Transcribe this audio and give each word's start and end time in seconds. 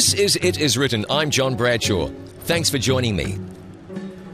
This 0.00 0.14
is 0.14 0.36
It 0.36 0.58
Is 0.58 0.78
Written. 0.78 1.04
I'm 1.10 1.28
John 1.28 1.56
Bradshaw. 1.56 2.08
Thanks 2.44 2.70
for 2.70 2.78
joining 2.78 3.14
me. 3.14 3.38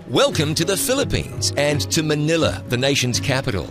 Welcome 0.07 0.55
to 0.55 0.65
the 0.65 0.77
Philippines 0.77 1.53
and 1.57 1.81
to 1.91 2.05
Manila, 2.05 2.63
the 2.69 2.77
nation's 2.77 3.19
capital. 3.19 3.65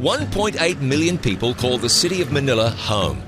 1.8 0.00 0.80
million 0.80 1.16
people 1.16 1.54
call 1.54 1.78
the 1.78 1.88
city 1.88 2.20
of 2.20 2.32
Manila 2.32 2.70
home, 2.70 3.22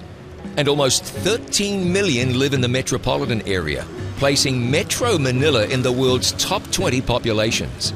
and 0.57 0.67
almost 0.67 1.05
13 1.05 1.93
million 1.93 2.41
live 2.41 2.55
in 2.55 2.61
the 2.61 2.67
metropolitan 2.67 3.41
area, 3.43 3.87
placing 4.17 4.69
Metro 4.69 5.17
Manila 5.17 5.65
in 5.67 5.83
the 5.83 5.93
world's 5.93 6.33
top 6.33 6.69
20 6.73 7.03
populations. 7.03 7.93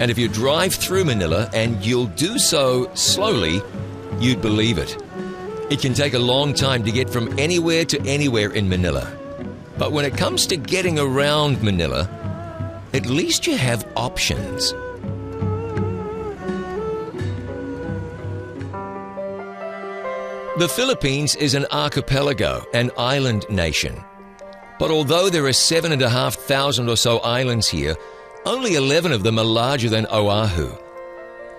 And 0.00 0.10
if 0.10 0.16
you 0.16 0.26
drive 0.26 0.72
through 0.72 1.04
Manila, 1.04 1.50
and 1.52 1.84
you'll 1.84 2.06
do 2.06 2.38
so 2.38 2.90
slowly, 2.94 3.60
you'd 4.20 4.40
believe 4.40 4.78
it. 4.78 5.03
It 5.70 5.80
can 5.80 5.94
take 5.94 6.14
a 6.14 6.18
long 6.18 6.52
time 6.52 6.84
to 6.84 6.92
get 6.92 7.08
from 7.08 7.38
anywhere 7.38 7.84
to 7.86 8.00
anywhere 8.02 8.50
in 8.50 8.68
Manila. 8.68 9.10
But 9.78 9.92
when 9.92 10.04
it 10.04 10.16
comes 10.16 10.46
to 10.46 10.56
getting 10.56 10.98
around 10.98 11.62
Manila, 11.62 12.08
at 12.92 13.06
least 13.06 13.46
you 13.46 13.56
have 13.56 13.86
options. 13.96 14.72
The 20.58 20.68
Philippines 20.68 21.34
is 21.34 21.54
an 21.54 21.66
archipelago, 21.72 22.64
an 22.74 22.92
island 22.96 23.44
nation. 23.48 24.04
But 24.78 24.90
although 24.90 25.28
there 25.28 25.46
are 25.46 25.52
7,500 25.52 26.88
or 26.88 26.96
so 26.96 27.18
islands 27.20 27.68
here, 27.68 27.96
only 28.46 28.74
11 28.74 29.12
of 29.12 29.22
them 29.22 29.38
are 29.38 29.44
larger 29.44 29.88
than 29.88 30.06
Oahu. 30.12 30.70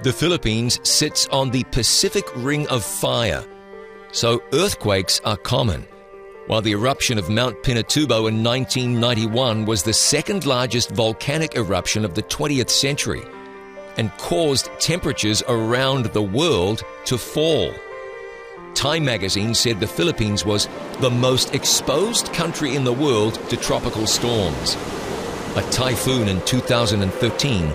The 0.03 0.13
Philippines 0.13 0.79
sits 0.83 1.27
on 1.29 1.49
the 1.49 1.63
Pacific 1.71 2.25
Ring 2.35 2.67
of 2.67 2.85
Fire, 2.85 3.43
so 4.15 4.41
earthquakes 4.53 5.19
are 5.25 5.35
common. 5.35 5.85
While 6.47 6.61
the 6.61 6.71
eruption 6.71 7.17
of 7.17 7.29
Mount 7.29 7.61
Pinatubo 7.63 8.29
in 8.29 8.41
1991 8.41 9.65
was 9.65 9.83
the 9.83 9.91
second 9.91 10.45
largest 10.45 10.91
volcanic 10.91 11.55
eruption 11.55 12.05
of 12.05 12.13
the 12.13 12.23
20th 12.23 12.69
century 12.69 13.23
and 13.97 14.11
caused 14.17 14.69
temperatures 14.79 15.43
around 15.49 16.05
the 16.05 16.21
world 16.21 16.81
to 17.05 17.17
fall. 17.17 17.73
Time 18.73 19.03
magazine 19.03 19.53
said 19.53 19.81
the 19.81 19.87
Philippines 19.87 20.45
was 20.45 20.69
the 21.01 21.11
most 21.11 21.53
exposed 21.53 22.31
country 22.31 22.75
in 22.75 22.85
the 22.85 22.93
world 22.93 23.33
to 23.49 23.57
tropical 23.57 24.07
storms. 24.07 24.75
A 25.57 25.67
typhoon 25.71 26.29
in 26.29 26.39
2013 26.45 27.73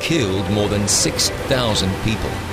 killed 0.00 0.50
more 0.52 0.68
than 0.70 0.88
6,000 0.88 1.94
people. 2.02 2.51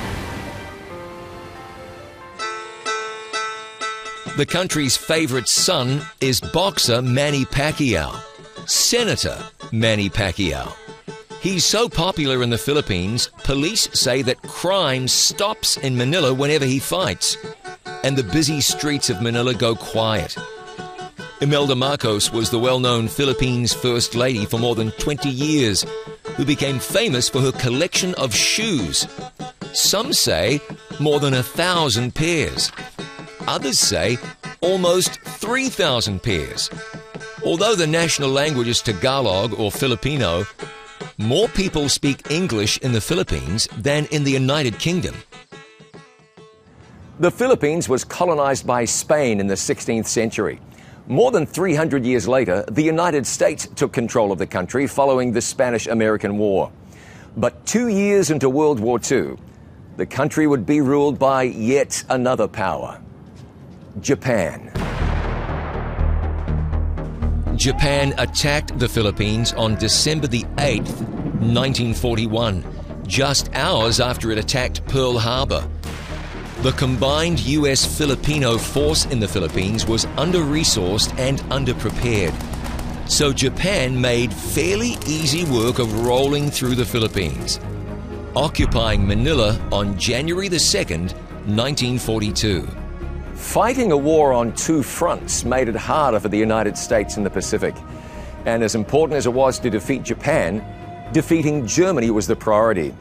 The 4.40 4.45
country's 4.45 4.95
favorite 4.95 5.50
son 5.50 6.02
is 6.22 6.40
boxer 6.40 7.02
Manny 7.02 7.44
Pacquiao, 7.44 8.16
Senator 8.70 9.38
Manny 9.73 10.09
Pacquiao. 10.09 10.73
He's 11.42 11.66
so 11.66 11.90
popular 11.90 12.42
in 12.42 12.50
the 12.50 12.58
Philippines, 12.58 13.30
police 13.44 13.90
say 13.92 14.22
that 14.22 14.42
crime 14.44 15.09
stops 15.09 15.76
in 15.76 15.98
Manila 15.98 16.34
whenever 16.34 16.64
he 16.64 16.80
fights, 16.80 17.36
and 18.06 18.16
the 18.16 18.23
busy 18.23 18.62
streets 18.62 19.09
of 19.09 19.22
Manila 19.22 19.53
go 19.53 19.75
quiet. 19.75 20.38
Imelda 21.42 21.75
Marcos 21.75 22.31
was 22.31 22.50
the 22.50 22.59
well 22.59 22.80
known 22.80 23.09
Philippines 23.09 23.74
First 23.74 24.16
Lady 24.16 24.46
for 24.46 24.58
more 24.58 24.74
than 24.74 24.92
20 24.92 25.28
years, 25.28 25.86
who 26.38 26.46
became 26.46 26.80
famous 26.80 27.28
for 27.28 27.42
her 27.42 27.52
collection 27.52 28.13
of 28.13 28.34
shoes. 28.34 29.06
Some 29.74 30.13
say 30.13 30.62
more 30.97 31.19
than 31.19 31.34
a 31.34 31.44
thousand 31.44 32.16
pairs. 32.16 32.72
Others 33.50 33.80
say 33.80 34.19
almost 34.62 35.22
3,000 35.22 36.22
pairs. 36.22 36.70
Although 37.46 37.75
the 37.75 37.88
national 37.88 38.30
language 38.30 38.68
is 38.68 38.81
Tagalog 38.81 39.58
or 39.59 39.72
Filipino, 39.72 40.46
more 41.18 41.47
people 41.50 41.90
speak 41.90 42.30
English 42.31 42.78
in 42.80 42.92
the 42.92 43.02
Philippines 43.02 43.68
than 43.78 44.06
in 44.08 44.24
the 44.24 44.31
United 44.31 44.80
Kingdom. 44.80 45.16
The 47.19 47.31
Philippines 47.31 47.90
was 47.90 48.03
colonized 48.06 48.66
by 48.66 48.86
Spain 48.86 49.40
in 49.40 49.48
the 49.48 49.56
16th 49.56 50.06
century. 50.06 50.59
More 51.08 51.31
than 51.31 51.46
300 51.46 52.06
years 52.06 52.28
later, 52.28 52.64
the 52.69 52.84
United 52.84 53.25
States 53.25 53.68
took 53.75 53.92
control 53.92 54.31
of 54.31 54.38
the 54.38 54.48
country 54.48 54.88
following 54.88 55.31
the 55.31 55.42
Spanish 55.42 55.88
American 55.88 56.38
War. 56.38 56.72
But 57.36 57.66
two 57.66 57.88
years 57.88 58.31
into 58.31 58.50
World 58.50 58.80
War 58.80 59.00
II, 59.00 59.36
the 59.98 60.06
country 60.06 60.48
would 60.48 60.66
be 60.66 60.81
ruled 60.81 61.19
by 61.19 61.44
yet 61.44 62.03
another 62.09 62.48
power 62.48 63.02
Japan. 64.00 64.72
Japan 67.57 68.13
attacked 68.17 68.77
the 68.79 68.88
Philippines 68.88 69.51
on 69.53 69.75
December 69.75 70.27
the 70.27 70.44
8th, 70.57 71.01
1941, 71.41 72.63
just 73.05 73.53
hours 73.53 74.00
after 74.00 74.31
it 74.31 74.38
attacked 74.38 74.85
Pearl 74.88 75.17
Harbor. 75.17 75.67
The 76.61 76.72
combined 76.73 77.39
US 77.47 77.85
Filipino 77.97 78.57
force 78.57 79.05
in 79.07 79.19
the 79.19 79.27
Philippines 79.27 79.85
was 79.85 80.06
under 80.17 80.39
resourced 80.39 81.17
and 81.17 81.39
underprepared. 81.50 82.33
So 83.09 83.33
Japan 83.33 84.00
made 84.00 84.31
fairly 84.31 84.97
easy 85.07 85.45
work 85.45 85.79
of 85.79 86.06
rolling 86.06 86.51
through 86.51 86.75
the 86.75 86.85
Philippines, 86.85 87.59
occupying 88.35 89.06
Manila 89.06 89.59
on 89.71 89.97
January 89.97 90.47
the 90.47 90.57
2nd, 90.57 91.13
1942. 91.47 92.78
Fighting 93.39 93.91
a 93.94 93.97
war 93.97 94.31
on 94.31 94.53
two 94.53 94.83
fronts 94.83 95.44
made 95.44 95.69
it 95.69 95.75
harder 95.75 96.19
for 96.19 96.27
the 96.27 96.38
United 96.38 96.77
States 96.77 97.17
in 97.17 97.23
the 97.23 97.29
Pacific. 97.31 97.73
And 98.45 98.61
as 98.61 98.75
important 98.75 99.17
as 99.17 99.25
it 99.25 99.33
was 99.33 99.57
to 99.59 99.72
defeat 99.72 100.03
Japan, 100.03 100.63
defeating 101.13 101.66
Germany 101.66 102.11
was 102.11 102.27
the 102.27 102.35
priority. 102.35 102.94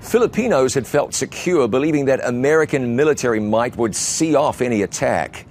Filipinos 0.00 0.72
had 0.72 0.86
felt 0.86 1.12
secure, 1.12 1.68
believing 1.68 2.06
that 2.06 2.24
American 2.24 2.96
military 2.96 3.40
might 3.40 3.76
would 3.76 3.94
see 3.94 4.34
off 4.34 4.62
any 4.62 4.82
attack. 4.82 5.44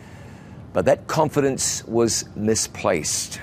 But 0.74 0.86
that 0.86 1.06
confidence 1.06 1.84
was 1.84 2.26
misplaced. 2.36 3.42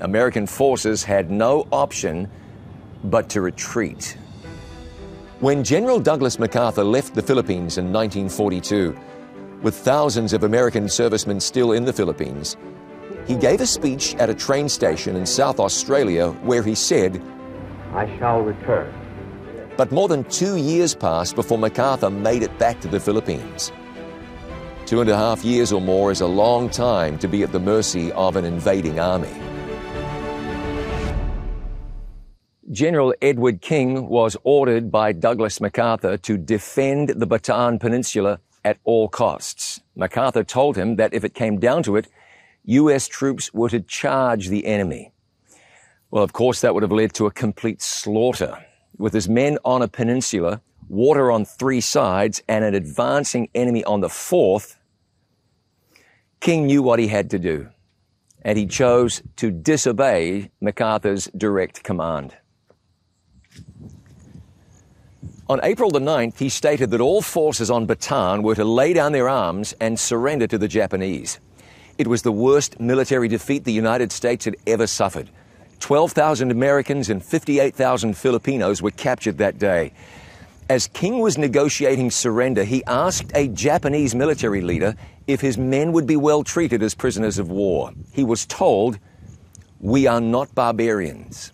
American 0.00 0.46
forces 0.46 1.04
had 1.04 1.30
no 1.30 1.66
option 1.70 2.28
but 3.04 3.30
to 3.30 3.40
retreat. 3.40 4.18
When 5.40 5.64
General 5.64 5.98
Douglas 5.98 6.38
MacArthur 6.38 6.84
left 6.84 7.14
the 7.14 7.22
Philippines 7.22 7.78
in 7.78 7.92
1942, 7.92 8.98
with 9.62 9.76
thousands 9.76 10.32
of 10.32 10.44
American 10.44 10.88
servicemen 10.88 11.40
still 11.40 11.72
in 11.72 11.84
the 11.84 11.92
Philippines, 11.92 12.56
he 13.26 13.36
gave 13.36 13.60
a 13.60 13.66
speech 13.66 14.14
at 14.16 14.28
a 14.28 14.34
train 14.34 14.68
station 14.68 15.14
in 15.14 15.24
South 15.24 15.60
Australia 15.60 16.30
where 16.42 16.62
he 16.62 16.74
said, 16.74 17.22
I 17.92 18.18
shall 18.18 18.42
return. 18.42 18.92
But 19.76 19.92
more 19.92 20.08
than 20.08 20.24
two 20.24 20.56
years 20.56 20.94
passed 20.94 21.34
before 21.34 21.58
MacArthur 21.58 22.10
made 22.10 22.42
it 22.42 22.58
back 22.58 22.80
to 22.80 22.88
the 22.88 23.00
Philippines. 23.00 23.72
Two 24.84 25.00
and 25.00 25.08
a 25.08 25.16
half 25.16 25.44
years 25.44 25.72
or 25.72 25.80
more 25.80 26.10
is 26.10 26.20
a 26.20 26.26
long 26.26 26.68
time 26.68 27.18
to 27.18 27.28
be 27.28 27.42
at 27.42 27.52
the 27.52 27.60
mercy 27.60 28.12
of 28.12 28.36
an 28.36 28.44
invading 28.44 28.98
army. 28.98 29.32
General 32.70 33.14
Edward 33.22 33.60
King 33.60 34.08
was 34.08 34.36
ordered 34.44 34.90
by 34.90 35.12
Douglas 35.12 35.60
MacArthur 35.60 36.16
to 36.18 36.36
defend 36.36 37.10
the 37.10 37.26
Bataan 37.26 37.78
Peninsula 37.78 38.40
at 38.64 38.78
all 38.84 39.08
costs. 39.08 39.80
MacArthur 39.96 40.44
told 40.44 40.76
him 40.76 40.96
that 40.96 41.14
if 41.14 41.24
it 41.24 41.34
came 41.34 41.58
down 41.58 41.82
to 41.84 41.96
it, 41.96 42.08
U.S. 42.64 43.08
troops 43.08 43.52
were 43.52 43.68
to 43.68 43.80
charge 43.80 44.48
the 44.48 44.66
enemy. 44.66 45.12
Well, 46.10 46.22
of 46.22 46.32
course, 46.32 46.60
that 46.60 46.74
would 46.74 46.82
have 46.82 46.92
led 46.92 47.14
to 47.14 47.26
a 47.26 47.30
complete 47.30 47.82
slaughter. 47.82 48.64
With 48.96 49.14
his 49.14 49.28
men 49.28 49.58
on 49.64 49.82
a 49.82 49.88
peninsula, 49.88 50.60
water 50.88 51.30
on 51.30 51.44
three 51.44 51.80
sides, 51.80 52.42
and 52.48 52.64
an 52.64 52.74
advancing 52.74 53.48
enemy 53.54 53.82
on 53.84 54.00
the 54.00 54.08
fourth, 54.08 54.78
King 56.40 56.66
knew 56.66 56.82
what 56.82 56.98
he 56.98 57.08
had 57.08 57.30
to 57.30 57.38
do, 57.38 57.68
and 58.42 58.58
he 58.58 58.66
chose 58.66 59.22
to 59.36 59.50
disobey 59.50 60.50
MacArthur's 60.60 61.30
direct 61.36 61.82
command. 61.82 62.36
On 65.48 65.58
April 65.64 65.90
the 65.90 65.98
9th, 65.98 66.38
he 66.38 66.48
stated 66.48 66.90
that 66.90 67.00
all 67.00 67.20
forces 67.20 67.68
on 67.68 67.86
Bataan 67.86 68.42
were 68.42 68.54
to 68.54 68.64
lay 68.64 68.92
down 68.92 69.10
their 69.10 69.28
arms 69.28 69.74
and 69.80 69.98
surrender 69.98 70.46
to 70.46 70.56
the 70.56 70.68
Japanese. 70.68 71.40
It 71.98 72.06
was 72.06 72.22
the 72.22 72.30
worst 72.30 72.78
military 72.78 73.26
defeat 73.26 73.64
the 73.64 73.72
United 73.72 74.12
States 74.12 74.44
had 74.44 74.56
ever 74.68 74.86
suffered. 74.86 75.30
12,000 75.80 76.52
Americans 76.52 77.10
and 77.10 77.22
58,000 77.22 78.16
Filipinos 78.16 78.80
were 78.80 78.92
captured 78.92 79.38
that 79.38 79.58
day. 79.58 79.92
As 80.70 80.86
King 80.86 81.18
was 81.18 81.36
negotiating 81.36 82.12
surrender, 82.12 82.62
he 82.62 82.84
asked 82.86 83.32
a 83.34 83.48
Japanese 83.48 84.14
military 84.14 84.60
leader 84.60 84.94
if 85.26 85.40
his 85.40 85.58
men 85.58 85.90
would 85.92 86.06
be 86.06 86.16
well 86.16 86.44
treated 86.44 86.84
as 86.84 86.94
prisoners 86.94 87.38
of 87.38 87.50
war. 87.50 87.90
He 88.12 88.22
was 88.22 88.46
told, 88.46 89.00
We 89.80 90.06
are 90.06 90.20
not 90.20 90.54
barbarians. 90.54 91.50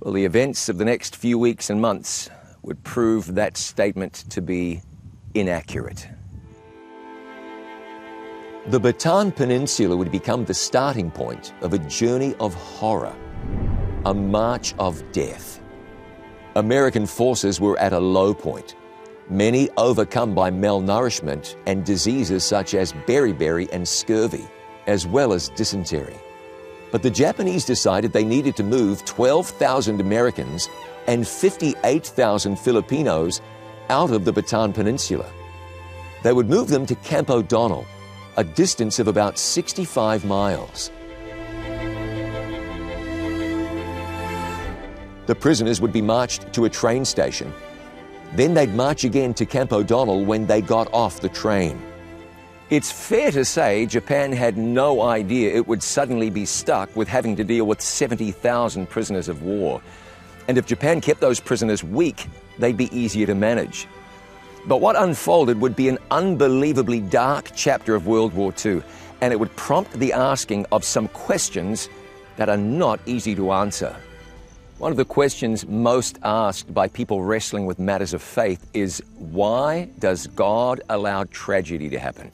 Well, 0.00 0.12
the 0.12 0.24
events 0.24 0.68
of 0.68 0.78
the 0.78 0.84
next 0.84 1.14
few 1.14 1.38
weeks 1.38 1.70
and 1.70 1.80
months 1.80 2.28
would 2.62 2.82
prove 2.84 3.34
that 3.34 3.56
statement 3.56 4.24
to 4.30 4.42
be 4.42 4.82
inaccurate. 5.34 6.08
The 8.66 8.80
Bataan 8.80 9.34
Peninsula 9.34 9.96
would 9.96 10.12
become 10.12 10.44
the 10.44 10.54
starting 10.54 11.10
point 11.10 11.54
of 11.62 11.72
a 11.72 11.78
journey 11.78 12.34
of 12.40 12.54
horror, 12.54 13.16
a 14.04 14.12
march 14.12 14.74
of 14.78 15.02
death. 15.12 15.60
American 16.56 17.06
forces 17.06 17.60
were 17.60 17.78
at 17.78 17.92
a 17.92 17.98
low 17.98 18.34
point, 18.34 18.76
many 19.30 19.70
overcome 19.76 20.34
by 20.34 20.50
malnourishment 20.50 21.56
and 21.66 21.84
diseases 21.84 22.44
such 22.44 22.74
as 22.74 22.92
beriberi 23.06 23.68
and 23.72 23.86
scurvy, 23.86 24.46
as 24.86 25.06
well 25.06 25.32
as 25.32 25.48
dysentery. 25.50 26.18
But 26.92 27.02
the 27.02 27.10
Japanese 27.10 27.64
decided 27.64 28.12
they 28.12 28.24
needed 28.24 28.56
to 28.56 28.64
move 28.64 29.04
12,000 29.04 30.00
Americans 30.00 30.68
and 31.10 31.26
58,000 31.26 32.56
Filipinos 32.56 33.40
out 33.88 34.12
of 34.12 34.24
the 34.24 34.32
Bataan 34.32 34.72
Peninsula. 34.72 35.28
They 36.22 36.32
would 36.32 36.48
move 36.48 36.68
them 36.68 36.86
to 36.86 36.94
Camp 36.94 37.30
O'Donnell, 37.30 37.84
a 38.36 38.44
distance 38.44 39.00
of 39.00 39.08
about 39.08 39.36
65 39.36 40.24
miles. 40.24 40.92
The 45.26 45.34
prisoners 45.34 45.80
would 45.80 45.92
be 45.92 46.00
marched 46.00 46.52
to 46.52 46.66
a 46.66 46.70
train 46.70 47.04
station. 47.04 47.52
Then 48.34 48.54
they'd 48.54 48.72
march 48.72 49.02
again 49.02 49.34
to 49.34 49.44
Camp 49.44 49.72
O'Donnell 49.72 50.24
when 50.24 50.46
they 50.46 50.60
got 50.60 50.94
off 50.94 51.18
the 51.18 51.28
train. 51.28 51.82
It's 52.70 52.92
fair 52.92 53.32
to 53.32 53.44
say 53.44 53.84
Japan 53.86 54.30
had 54.30 54.56
no 54.56 55.02
idea 55.02 55.56
it 55.56 55.66
would 55.66 55.82
suddenly 55.82 56.30
be 56.30 56.46
stuck 56.46 56.94
with 56.94 57.08
having 57.08 57.34
to 57.34 57.42
deal 57.42 57.66
with 57.66 57.80
70,000 57.80 58.88
prisoners 58.88 59.28
of 59.28 59.42
war. 59.42 59.82
And 60.50 60.58
if 60.58 60.66
Japan 60.66 61.00
kept 61.00 61.20
those 61.20 61.38
prisoners 61.38 61.84
weak, 61.84 62.26
they'd 62.58 62.76
be 62.76 62.92
easier 62.92 63.24
to 63.24 63.36
manage. 63.36 63.86
But 64.66 64.80
what 64.80 64.96
unfolded 64.96 65.60
would 65.60 65.76
be 65.76 65.88
an 65.88 65.98
unbelievably 66.10 67.02
dark 67.02 67.52
chapter 67.54 67.94
of 67.94 68.08
World 68.08 68.34
War 68.34 68.52
II, 68.66 68.82
and 69.20 69.32
it 69.32 69.38
would 69.38 69.54
prompt 69.54 69.92
the 69.92 70.12
asking 70.12 70.66
of 70.72 70.82
some 70.82 71.06
questions 71.06 71.88
that 72.36 72.48
are 72.48 72.56
not 72.56 72.98
easy 73.06 73.36
to 73.36 73.52
answer. 73.52 73.94
One 74.78 74.90
of 74.90 74.96
the 74.96 75.04
questions 75.04 75.68
most 75.68 76.18
asked 76.24 76.74
by 76.74 76.88
people 76.88 77.22
wrestling 77.22 77.64
with 77.64 77.78
matters 77.78 78.12
of 78.12 78.20
faith 78.20 78.68
is 78.74 79.00
why 79.18 79.88
does 80.00 80.26
God 80.26 80.80
allow 80.88 81.26
tragedy 81.30 81.88
to 81.90 81.98
happen? 82.00 82.32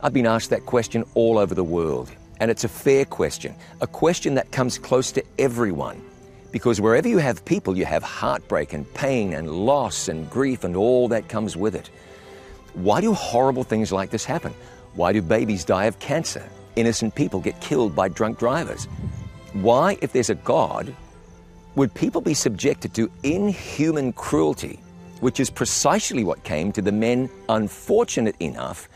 I've 0.00 0.12
been 0.12 0.26
asked 0.26 0.50
that 0.50 0.66
question 0.66 1.04
all 1.14 1.38
over 1.38 1.54
the 1.54 1.62
world, 1.62 2.10
and 2.40 2.50
it's 2.50 2.64
a 2.64 2.68
fair 2.68 3.04
question, 3.04 3.54
a 3.80 3.86
question 3.86 4.34
that 4.34 4.50
comes 4.50 4.76
close 4.76 5.12
to 5.12 5.22
everyone. 5.38 6.02
Because 6.50 6.80
wherever 6.80 7.08
you 7.08 7.18
have 7.18 7.44
people, 7.44 7.76
you 7.76 7.84
have 7.84 8.02
heartbreak 8.02 8.72
and 8.72 8.92
pain 8.94 9.34
and 9.34 9.50
loss 9.50 10.08
and 10.08 10.30
grief 10.30 10.64
and 10.64 10.76
all 10.76 11.08
that 11.08 11.28
comes 11.28 11.56
with 11.56 11.74
it. 11.74 11.90
Why 12.74 13.00
do 13.00 13.12
horrible 13.12 13.64
things 13.64 13.92
like 13.92 14.10
this 14.10 14.24
happen? 14.24 14.54
Why 14.94 15.12
do 15.12 15.20
babies 15.20 15.64
die 15.64 15.84
of 15.84 15.98
cancer? 15.98 16.48
Innocent 16.76 17.14
people 17.14 17.40
get 17.40 17.60
killed 17.60 17.94
by 17.94 18.08
drunk 18.08 18.38
drivers. 18.38 18.86
Why, 19.52 19.98
if 20.00 20.12
there's 20.12 20.30
a 20.30 20.36
God, 20.36 20.94
would 21.74 21.92
people 21.92 22.20
be 22.20 22.34
subjected 22.34 22.94
to 22.94 23.10
inhuman 23.22 24.12
cruelty, 24.12 24.80
which 25.20 25.40
is 25.40 25.50
precisely 25.50 26.24
what 26.24 26.44
came 26.44 26.72
to 26.72 26.82
the 26.82 26.92
men 26.92 27.28
unfortunate 27.48 28.36
enough 28.40 28.88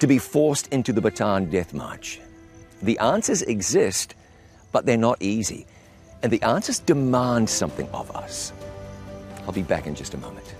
to 0.00 0.06
be 0.06 0.18
forced 0.18 0.68
into 0.68 0.92
the 0.92 1.00
Bataan 1.00 1.50
Death 1.50 1.74
March? 1.74 2.20
The 2.82 2.98
answers 2.98 3.42
exist, 3.42 4.14
but 4.72 4.84
they're 4.84 4.96
not 4.96 5.20
easy. 5.20 5.66
And 6.22 6.32
the 6.32 6.42
answers 6.42 6.78
demand 6.80 7.48
something 7.48 7.88
of 7.92 8.14
us. 8.16 8.52
I'll 9.46 9.52
be 9.52 9.62
back 9.62 9.86
in 9.86 9.94
just 9.94 10.14
a 10.14 10.18
moment. 10.18 10.54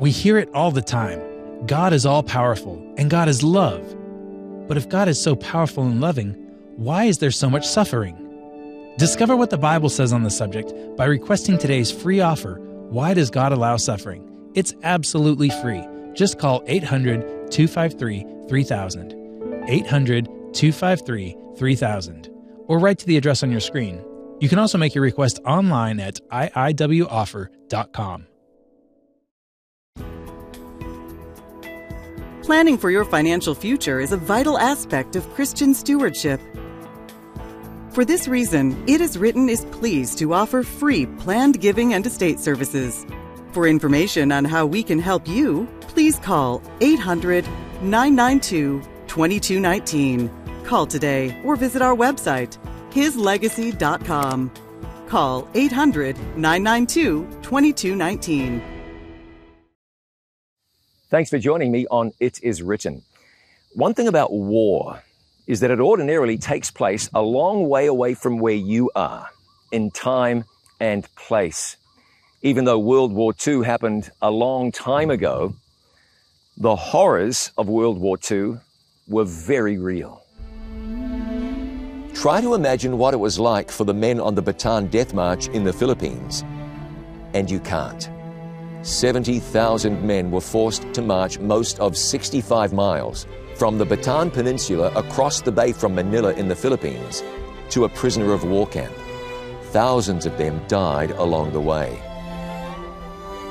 We 0.00 0.10
hear 0.10 0.38
it 0.38 0.48
all 0.54 0.70
the 0.70 0.80
time 0.80 1.20
God 1.66 1.92
is 1.92 2.06
all 2.06 2.22
powerful, 2.22 2.82
and 2.96 3.10
God 3.10 3.28
is 3.28 3.42
love. 3.42 3.82
But 4.66 4.78
if 4.78 4.88
God 4.88 5.08
is 5.08 5.22
so 5.22 5.36
powerful 5.36 5.84
and 5.84 6.00
loving, 6.00 6.32
why 6.76 7.04
is 7.04 7.18
there 7.18 7.30
so 7.30 7.50
much 7.50 7.68
suffering? 7.68 8.16
Discover 8.96 9.36
what 9.36 9.50
the 9.50 9.58
Bible 9.58 9.90
says 9.90 10.12
on 10.12 10.22
the 10.22 10.30
subject 10.30 10.72
by 10.96 11.04
requesting 11.04 11.58
today's 11.58 11.92
free 11.92 12.20
offer 12.20 12.56
Why 12.88 13.12
Does 13.12 13.30
God 13.30 13.52
Allow 13.52 13.76
Suffering? 13.76 14.29
It's 14.54 14.74
absolutely 14.82 15.50
free. 15.62 15.86
Just 16.14 16.38
call 16.38 16.62
800 16.66 17.50
253 17.50 18.26
3000. 18.48 19.64
800 19.68 20.24
253 20.52 21.36
3000. 21.56 22.28
Or 22.66 22.78
write 22.78 22.98
to 22.98 23.06
the 23.06 23.16
address 23.16 23.42
on 23.42 23.50
your 23.50 23.60
screen. 23.60 24.04
You 24.40 24.48
can 24.48 24.58
also 24.58 24.78
make 24.78 24.94
your 24.94 25.04
request 25.04 25.38
online 25.44 26.00
at 26.00 26.18
iiwoffer.com. 26.30 28.26
Planning 32.42 32.78
for 32.78 32.90
your 32.90 33.04
financial 33.04 33.54
future 33.54 34.00
is 34.00 34.12
a 34.12 34.16
vital 34.16 34.58
aspect 34.58 35.14
of 35.14 35.28
Christian 35.34 35.74
stewardship. 35.74 36.40
For 37.92 38.04
this 38.04 38.26
reason, 38.26 38.82
It 38.88 39.00
Is 39.00 39.18
Written 39.18 39.48
is 39.48 39.64
pleased 39.66 40.18
to 40.18 40.32
offer 40.32 40.62
free 40.62 41.06
planned 41.06 41.60
giving 41.60 41.92
and 41.94 42.04
estate 42.06 42.40
services. 42.40 43.04
For 43.52 43.66
information 43.66 44.30
on 44.30 44.44
how 44.44 44.64
we 44.64 44.82
can 44.82 45.00
help 45.00 45.26
you, 45.26 45.66
please 45.80 46.18
call 46.20 46.62
800 46.80 47.44
992 47.82 48.80
2219. 49.08 50.30
Call 50.64 50.86
today 50.86 51.40
or 51.44 51.56
visit 51.56 51.82
our 51.82 51.96
website, 51.96 52.58
hislegacy.com. 52.90 54.52
Call 55.08 55.48
800 55.54 56.16
992 56.36 57.24
2219. 57.42 58.62
Thanks 61.08 61.28
for 61.28 61.38
joining 61.38 61.72
me 61.72 61.88
on 61.90 62.12
It 62.20 62.38
Is 62.44 62.62
Written. 62.62 63.02
One 63.74 63.94
thing 63.94 64.06
about 64.06 64.32
war 64.32 65.02
is 65.48 65.58
that 65.58 65.72
it 65.72 65.80
ordinarily 65.80 66.38
takes 66.38 66.70
place 66.70 67.10
a 67.12 67.22
long 67.22 67.68
way 67.68 67.86
away 67.86 68.14
from 68.14 68.38
where 68.38 68.54
you 68.54 68.92
are 68.94 69.28
in 69.72 69.90
time 69.90 70.44
and 70.78 71.12
place. 71.16 71.76
Even 72.42 72.64
though 72.64 72.78
World 72.78 73.12
War 73.12 73.34
II 73.46 73.64
happened 73.64 74.10
a 74.22 74.30
long 74.30 74.72
time 74.72 75.10
ago, 75.10 75.54
the 76.56 76.74
horrors 76.74 77.52
of 77.58 77.68
World 77.68 77.98
War 77.98 78.16
II 78.30 78.54
were 79.08 79.24
very 79.24 79.76
real. 79.76 80.24
Try 82.14 82.40
to 82.40 82.54
imagine 82.54 82.96
what 82.96 83.12
it 83.12 83.18
was 83.18 83.38
like 83.38 83.70
for 83.70 83.84
the 83.84 83.92
men 83.92 84.18
on 84.18 84.34
the 84.34 84.42
Bataan 84.42 84.90
Death 84.90 85.12
March 85.12 85.48
in 85.48 85.64
the 85.64 85.72
Philippines, 85.72 86.42
and 87.34 87.50
you 87.50 87.60
can't. 87.60 88.08
70,000 88.82 90.02
men 90.02 90.30
were 90.30 90.40
forced 90.40 90.90
to 90.94 91.02
march 91.02 91.38
most 91.38 91.78
of 91.78 91.94
65 91.94 92.72
miles 92.72 93.26
from 93.54 93.76
the 93.76 93.84
Bataan 93.84 94.32
Peninsula 94.32 94.90
across 94.96 95.42
the 95.42 95.52
bay 95.52 95.72
from 95.72 95.94
Manila 95.94 96.32
in 96.32 96.48
the 96.48 96.56
Philippines 96.56 97.22
to 97.68 97.84
a 97.84 97.88
prisoner 97.90 98.32
of 98.32 98.44
war 98.44 98.66
camp. 98.66 98.94
Thousands 99.72 100.24
of 100.24 100.38
them 100.38 100.62
died 100.68 101.10
along 101.12 101.52
the 101.52 101.60
way. 101.60 102.00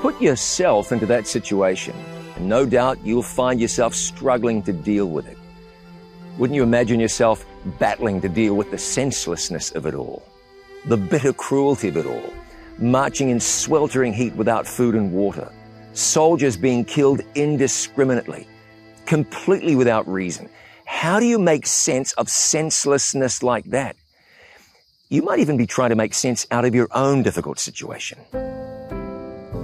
Put 0.01 0.21
yourself 0.21 0.93
into 0.93 1.05
that 1.07 1.27
situation, 1.27 1.93
and 2.37 2.47
no 2.47 2.65
doubt 2.65 2.99
you'll 3.03 3.21
find 3.21 3.59
yourself 3.59 3.93
struggling 3.93 4.63
to 4.63 4.71
deal 4.71 5.07
with 5.07 5.27
it. 5.27 5.37
Wouldn't 6.37 6.55
you 6.55 6.63
imagine 6.63 7.01
yourself 7.01 7.45
battling 7.79 8.21
to 8.21 8.29
deal 8.29 8.53
with 8.53 8.71
the 8.71 8.77
senselessness 8.77 9.71
of 9.71 9.85
it 9.85 9.93
all, 9.93 10.23
the 10.85 10.95
bitter 10.95 11.33
cruelty 11.33 11.89
of 11.89 11.97
it 11.97 12.05
all, 12.05 12.33
marching 12.77 13.29
in 13.29 13.41
sweltering 13.41 14.13
heat 14.13 14.33
without 14.37 14.65
food 14.65 14.95
and 14.95 15.11
water, 15.11 15.51
soldiers 15.91 16.55
being 16.55 16.85
killed 16.85 17.19
indiscriminately, 17.35 18.47
completely 19.05 19.75
without 19.75 20.07
reason? 20.07 20.47
How 20.85 21.19
do 21.19 21.25
you 21.25 21.37
make 21.37 21.67
sense 21.67 22.13
of 22.13 22.29
senselessness 22.29 23.43
like 23.43 23.65
that? 23.65 23.97
You 25.09 25.23
might 25.23 25.39
even 25.39 25.57
be 25.57 25.67
trying 25.67 25.89
to 25.89 25.97
make 25.97 26.13
sense 26.13 26.47
out 26.51 26.63
of 26.63 26.73
your 26.73 26.87
own 26.93 27.21
difficult 27.21 27.59
situation. 27.59 28.17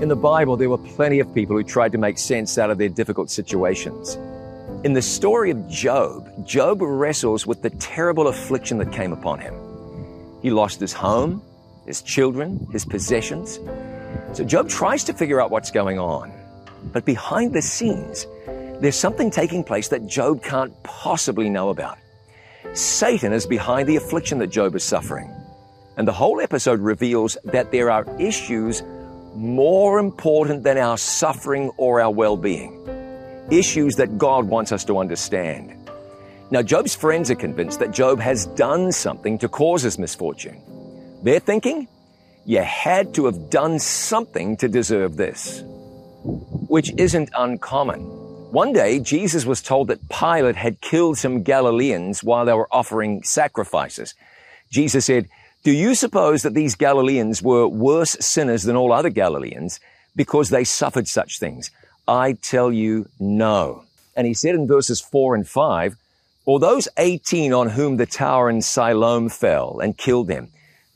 In 0.01 0.09
the 0.09 0.15
Bible, 0.15 0.57
there 0.57 0.69
were 0.69 0.77
plenty 0.77 1.19
of 1.19 1.33
people 1.33 1.55
who 1.55 1.63
tried 1.63 1.93
to 1.93 1.97
make 1.97 2.17
sense 2.17 2.57
out 2.57 2.69
of 2.69 2.77
their 2.77 2.89
difficult 2.89 3.29
situations. 3.29 4.15
In 4.83 4.91
the 4.91 5.01
story 5.01 5.51
of 5.51 5.69
Job, 5.69 6.45
Job 6.45 6.79
wrestles 6.81 7.47
with 7.47 7.61
the 7.61 7.69
terrible 7.69 8.27
affliction 8.27 8.77
that 8.79 8.91
came 8.91 9.13
upon 9.13 9.39
him. 9.39 9.55
He 10.41 10.51
lost 10.51 10.81
his 10.81 10.91
home, 10.91 11.41
his 11.85 12.01
children, 12.01 12.67
his 12.73 12.83
possessions. 12.83 13.61
So 14.33 14.43
Job 14.43 14.67
tries 14.67 15.05
to 15.05 15.13
figure 15.13 15.39
out 15.39 15.49
what's 15.49 15.71
going 15.71 15.97
on. 15.97 16.33
But 16.91 17.05
behind 17.05 17.53
the 17.53 17.61
scenes, 17.61 18.27
there's 18.81 18.99
something 18.99 19.31
taking 19.31 19.63
place 19.63 19.87
that 19.87 20.05
Job 20.07 20.43
can't 20.43 20.73
possibly 20.83 21.49
know 21.49 21.69
about. 21.69 21.97
Satan 22.73 23.31
is 23.31 23.45
behind 23.45 23.87
the 23.87 23.95
affliction 23.95 24.39
that 24.39 24.47
Job 24.47 24.75
is 24.75 24.83
suffering. 24.83 25.33
And 25.95 26.05
the 26.05 26.11
whole 26.11 26.41
episode 26.41 26.81
reveals 26.81 27.37
that 27.45 27.71
there 27.71 27.89
are 27.89 28.05
issues 28.19 28.83
more 29.35 29.99
important 29.99 30.63
than 30.63 30.77
our 30.77 30.97
suffering 30.97 31.69
or 31.77 32.01
our 32.01 32.11
well 32.11 32.37
being. 32.37 32.81
Issues 33.51 33.95
that 33.95 34.17
God 34.17 34.45
wants 34.45 34.71
us 34.71 34.83
to 34.85 34.97
understand. 34.97 35.75
Now, 36.51 36.61
Job's 36.61 36.95
friends 36.95 37.29
are 37.31 37.35
convinced 37.35 37.79
that 37.79 37.91
Job 37.91 38.19
has 38.19 38.45
done 38.45 38.91
something 38.91 39.37
to 39.39 39.49
cause 39.49 39.81
his 39.81 39.99
misfortune. 39.99 40.61
They're 41.23 41.39
thinking, 41.39 41.87
you 42.45 42.61
had 42.61 43.13
to 43.15 43.25
have 43.25 43.49
done 43.49 43.79
something 43.79 44.55
to 44.57 44.67
deserve 44.67 45.17
this. 45.17 45.63
Which 46.23 46.91
isn't 46.97 47.29
uncommon. 47.35 48.01
One 48.51 48.73
day, 48.73 48.99
Jesus 48.99 49.45
was 49.45 49.61
told 49.61 49.87
that 49.89 50.07
Pilate 50.09 50.55
had 50.55 50.79
killed 50.81 51.17
some 51.17 51.43
Galileans 51.43 52.23
while 52.23 52.45
they 52.45 52.53
were 52.53 52.69
offering 52.71 53.23
sacrifices. 53.23 54.15
Jesus 54.69 55.05
said, 55.05 55.27
Do 55.65 55.71
you 55.71 55.95
suppose 55.95 56.43
that 56.43 56.53
these 56.53 56.75
Galileans 56.75 57.41
were 57.41 57.67
worse 57.67 58.15
sinners 58.19 58.61
than 58.61 58.75
all 58.75 58.93
other 58.93 59.09
Galileans 59.09 59.79
because 60.15 60.51
they 60.51 60.63
suffered 60.63 61.07
such 61.07 61.39
things? 61.39 61.71
I 62.07 62.33
tell 62.33 62.71
you, 62.71 63.09
no. 63.19 63.83
And 64.15 64.27
he 64.27 64.35
said 64.35 64.53
in 64.53 64.67
verses 64.67 65.01
4 65.01 65.33
and 65.33 65.47
5, 65.49 65.97
Or 66.45 66.59
those 66.59 66.87
18 66.99 67.51
on 67.51 67.69
whom 67.69 67.97
the 67.97 68.05
tower 68.05 68.47
in 68.47 68.61
Siloam 68.61 69.27
fell 69.27 69.79
and 69.79 69.97
killed 69.97 70.27
them, 70.27 70.49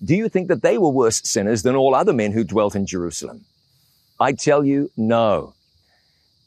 do 0.06 0.16
you 0.16 0.30
think 0.30 0.50
that 0.50 0.62
they 0.62 0.78
were 0.78 0.90
worse 0.90 1.20
sinners 1.28 1.64
than 1.64 1.76
all 1.76 1.96
other 1.96 2.14
men 2.14 2.34
who 2.34 2.44
dwelt 2.44 2.76
in 2.76 2.86
Jerusalem? 2.86 3.46
I 4.20 4.34
tell 4.34 4.64
you, 4.64 4.92
no. 4.96 5.56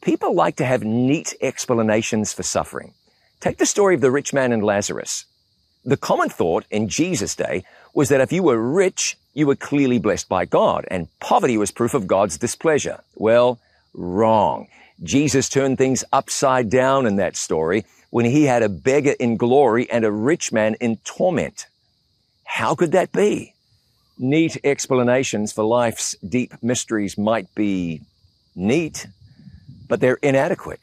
People 0.01 0.33
like 0.33 0.55
to 0.55 0.65
have 0.65 0.85
neat 0.85 1.33
explanations 1.41 2.31
for 2.31 2.43
suffering. 2.43 2.93
Take 3.41 3.57
the 3.57 3.65
story 3.65 3.95
of 3.95 4.01
the 4.01 4.11
rich 4.11 4.31
man 4.31 4.53
and 4.53 4.63
Lazarus. 4.63 5.25
The 5.83 5.97
common 5.97 6.29
thought 6.29 6.63
in 6.71 6.87
Jesus' 6.87 7.35
day 7.35 7.65
was 7.93 8.09
that 8.09 8.21
if 8.21 8.31
you 8.31 8.43
were 8.43 8.59
rich, 8.59 9.17
you 9.33 9.47
were 9.47 9.55
clearly 9.55 9.99
blessed 9.99 10.29
by 10.29 10.45
God, 10.45 10.85
and 10.89 11.07
poverty 11.19 11.57
was 11.57 11.71
proof 11.71 11.93
of 11.93 12.07
God's 12.07 12.37
displeasure. 12.37 13.01
Well, 13.15 13.59
wrong. 13.93 14.67
Jesus 15.01 15.49
turned 15.49 15.77
things 15.77 16.03
upside 16.13 16.69
down 16.69 17.05
in 17.05 17.17
that 17.17 17.35
story 17.35 17.85
when 18.09 18.25
he 18.25 18.43
had 18.43 18.61
a 18.63 18.69
beggar 18.69 19.15
in 19.19 19.37
glory 19.37 19.89
and 19.89 20.05
a 20.05 20.11
rich 20.11 20.51
man 20.51 20.75
in 20.75 20.97
torment. 20.97 21.65
How 22.43 22.75
could 22.75 22.91
that 22.91 23.11
be? 23.11 23.53
Neat 24.19 24.57
explanations 24.63 25.51
for 25.51 25.63
life's 25.63 26.15
deep 26.17 26.53
mysteries 26.61 27.17
might 27.17 27.53
be 27.55 28.01
neat, 28.55 29.07
but 29.87 29.99
they're 29.99 30.19
inadequate. 30.21 30.79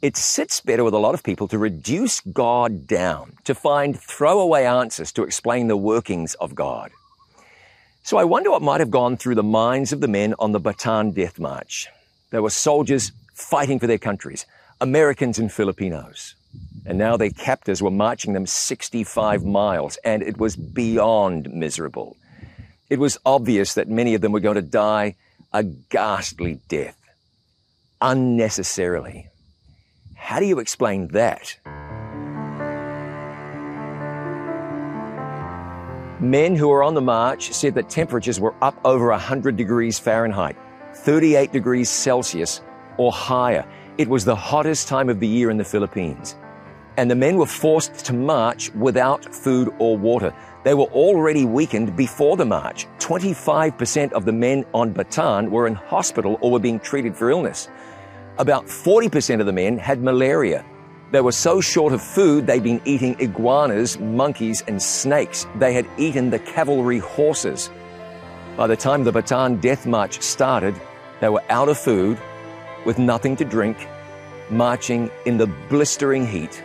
It 0.00 0.16
sits 0.16 0.60
better 0.60 0.84
with 0.84 0.94
a 0.94 0.98
lot 0.98 1.14
of 1.14 1.24
people 1.24 1.48
to 1.48 1.58
reduce 1.58 2.20
God 2.20 2.86
down, 2.86 3.32
to 3.44 3.54
find 3.54 3.98
throwaway 3.98 4.64
answers 4.64 5.10
to 5.12 5.24
explain 5.24 5.66
the 5.66 5.76
workings 5.76 6.34
of 6.34 6.54
God. 6.54 6.92
So 8.04 8.16
I 8.16 8.22
wonder 8.22 8.52
what 8.52 8.62
might 8.62 8.78
have 8.80 8.92
gone 8.92 9.16
through 9.16 9.34
the 9.34 9.42
minds 9.42 9.92
of 9.92 10.00
the 10.00 10.06
men 10.06 10.34
on 10.38 10.52
the 10.52 10.60
Bataan 10.60 11.14
Death 11.14 11.40
March. 11.40 11.88
There 12.30 12.42
were 12.42 12.50
soldiers 12.50 13.10
fighting 13.34 13.80
for 13.80 13.88
their 13.88 13.98
countries, 13.98 14.46
Americans 14.80 15.36
and 15.36 15.52
Filipinos. 15.52 16.36
And 16.86 16.96
now 16.96 17.16
their 17.16 17.30
captors 17.30 17.82
were 17.82 17.90
marching 17.90 18.34
them 18.34 18.46
65 18.46 19.44
miles, 19.44 19.98
and 20.04 20.22
it 20.22 20.38
was 20.38 20.54
beyond 20.54 21.52
miserable. 21.52 22.16
It 22.88 23.00
was 23.00 23.18
obvious 23.26 23.74
that 23.74 23.88
many 23.88 24.14
of 24.14 24.20
them 24.20 24.30
were 24.30 24.40
going 24.40 24.54
to 24.54 24.62
die 24.62 25.16
a 25.52 25.64
ghastly 25.64 26.60
death, 26.68 26.96
unnecessarily. 28.00 29.26
How 30.18 30.40
do 30.40 30.46
you 30.46 30.58
explain 30.58 31.08
that? 31.08 31.56
Men 36.20 36.56
who 36.56 36.68
were 36.68 36.82
on 36.82 36.94
the 36.94 37.00
march 37.00 37.52
said 37.52 37.74
that 37.76 37.88
temperatures 37.88 38.40
were 38.40 38.54
up 38.60 38.78
over 38.84 39.08
100 39.10 39.56
degrees 39.56 39.98
Fahrenheit, 39.98 40.56
38 40.92 41.52
degrees 41.52 41.88
Celsius 41.88 42.60
or 42.98 43.12
higher. 43.12 43.64
It 43.96 44.08
was 44.08 44.24
the 44.24 44.36
hottest 44.36 44.88
time 44.88 45.08
of 45.08 45.20
the 45.20 45.26
year 45.26 45.50
in 45.50 45.56
the 45.56 45.64
Philippines. 45.64 46.36
And 46.96 47.08
the 47.08 47.14
men 47.14 47.36
were 47.36 47.46
forced 47.46 48.04
to 48.06 48.12
march 48.12 48.70
without 48.74 49.32
food 49.32 49.72
or 49.78 49.96
water. 49.96 50.34
They 50.64 50.74
were 50.74 50.90
already 50.92 51.44
weakened 51.44 51.96
before 51.96 52.36
the 52.36 52.44
march. 52.44 52.88
25% 52.98 54.12
of 54.12 54.24
the 54.24 54.32
men 54.32 54.66
on 54.74 54.92
Bataan 54.92 55.48
were 55.48 55.68
in 55.68 55.74
hospital 55.74 56.38
or 56.42 56.50
were 56.50 56.58
being 56.58 56.80
treated 56.80 57.16
for 57.16 57.30
illness. 57.30 57.68
About 58.38 58.66
40% 58.66 59.40
of 59.40 59.46
the 59.46 59.52
men 59.52 59.78
had 59.78 60.00
malaria. 60.00 60.64
They 61.10 61.20
were 61.20 61.32
so 61.32 61.60
short 61.60 61.92
of 61.92 62.00
food, 62.00 62.46
they'd 62.46 62.62
been 62.62 62.80
eating 62.84 63.16
iguanas, 63.18 63.98
monkeys, 63.98 64.62
and 64.68 64.80
snakes. 64.80 65.44
They 65.56 65.72
had 65.72 65.88
eaten 65.96 66.30
the 66.30 66.38
cavalry 66.38 67.00
horses. 67.00 67.68
By 68.56 68.68
the 68.68 68.76
time 68.76 69.02
the 69.02 69.12
Bataan 69.12 69.60
Death 69.60 69.86
March 69.86 70.22
started, 70.22 70.80
they 71.20 71.28
were 71.28 71.42
out 71.48 71.68
of 71.68 71.78
food, 71.78 72.16
with 72.84 72.96
nothing 72.96 73.34
to 73.36 73.44
drink, 73.44 73.88
marching 74.50 75.10
in 75.26 75.36
the 75.36 75.48
blistering 75.68 76.24
heat 76.24 76.62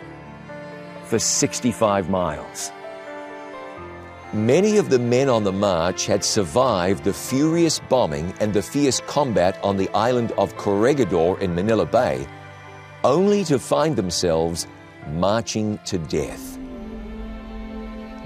for 1.06 1.18
65 1.18 2.08
miles. 2.08 2.70
Many 4.34 4.78
of 4.78 4.90
the 4.90 4.98
men 4.98 5.28
on 5.28 5.44
the 5.44 5.52
march 5.52 6.06
had 6.06 6.24
survived 6.24 7.04
the 7.04 7.12
furious 7.12 7.78
bombing 7.78 8.34
and 8.40 8.52
the 8.52 8.62
fierce 8.62 8.98
combat 9.06 9.60
on 9.62 9.76
the 9.76 9.88
island 9.90 10.32
of 10.32 10.56
Corregidor 10.56 11.38
in 11.38 11.54
Manila 11.54 11.86
Bay, 11.86 12.26
only 13.04 13.44
to 13.44 13.60
find 13.60 13.94
themselves 13.94 14.66
marching 15.12 15.78
to 15.84 15.98
death. 15.98 16.58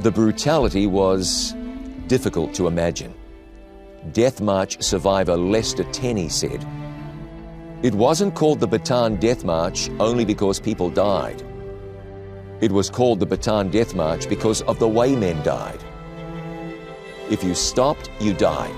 The 0.01 0.11
brutality 0.11 0.87
was 0.87 1.55
difficult 2.07 2.55
to 2.55 2.69
imagine. 2.69 3.15
Death 4.13 4.41
March 4.41 4.83
survivor 4.83 5.37
Lester 5.37 5.85
Tenney 5.93 6.31
said, 6.31 6.67
It 7.83 7.95
wasn't 7.95 8.35
called 8.35 8.61
the 8.61 8.69
Bataan 8.69 9.21
Death 9.21 9.45
March 9.45 9.91
only 10.01 10.25
because 10.25 10.59
people 10.59 10.89
died. 10.89 11.43
It 12.63 12.73
was 12.73 12.89
called 12.89 13.21
the 13.21 13.27
Bataan 13.27 13.71
Death 13.71 13.95
March 13.95 14.27
because 14.27 14.63
of 14.63 14.79
the 14.79 14.89
way 14.89 15.15
men 15.15 15.43
died. 15.43 15.85
If 17.31 17.45
you 17.45 17.55
stopped, 17.55 18.11
you 18.21 18.33
died. 18.33 18.75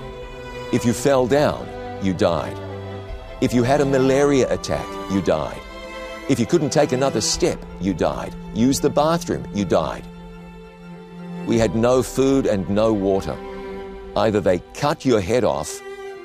If 0.73 0.83
you 0.85 0.93
fell 0.93 1.25
down, 1.25 1.67
you 2.03 2.13
died. 2.13 2.57
If 3.39 3.53
you 3.53 3.63
had 3.63 3.79
a 3.79 3.85
malaria 3.85 4.51
attack, 4.53 4.85
you 5.11 5.21
died. 5.21 5.61
If 6.29 6.39
you 6.39 6.45
couldn't 6.45 6.71
take 6.71 6.91
another 6.91 7.21
step, 7.21 7.59
you 7.79 7.93
died. 7.93 8.35
Use 8.53 8.79
the 8.79 8.89
bathroom, 8.89 9.47
you 9.53 9.65
died. 9.65 10.03
We 11.47 11.57
had 11.57 11.75
no 11.75 12.03
food 12.03 12.45
and 12.45 12.69
no 12.69 12.93
water. 12.93 13.37
Either 14.15 14.41
they 14.41 14.59
cut 14.73 15.05
your 15.05 15.21
head 15.21 15.43
off, 15.43 15.81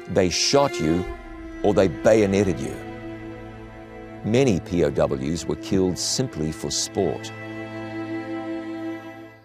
they 0.09 0.29
shot 0.29 0.81
you, 0.81 1.05
or 1.63 1.75
they 1.75 1.89
bayoneted 1.89 2.59
you. 2.59 2.75
Many 4.25 4.59
POWs 4.61 5.47
were 5.47 5.57
killed 5.57 5.97
simply 5.97 6.51
for 6.51 6.71
sport. 6.71 7.31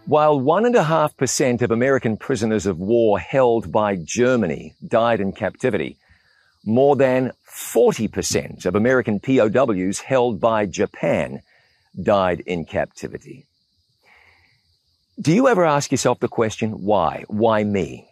While 0.05 0.39
1.5% 0.39 1.61
of 1.61 1.69
American 1.69 2.17
prisoners 2.17 2.65
of 2.65 2.79
war 2.79 3.19
held 3.19 3.71
by 3.71 3.95
Germany 3.95 4.73
died 4.85 5.19
in 5.19 5.31
captivity, 5.31 5.97
more 6.65 6.95
than 6.95 7.31
40% 7.47 8.65
of 8.65 8.75
American 8.75 9.19
POWs 9.19 9.99
held 9.99 10.41
by 10.41 10.65
Japan 10.65 11.41
died 12.01 12.39
in 12.41 12.65
captivity. 12.65 13.45
Do 15.19 15.31
you 15.31 15.47
ever 15.47 15.65
ask 15.65 15.91
yourself 15.91 16.19
the 16.19 16.27
question, 16.27 16.83
why? 16.83 17.23
Why 17.27 17.63
me? 17.63 18.07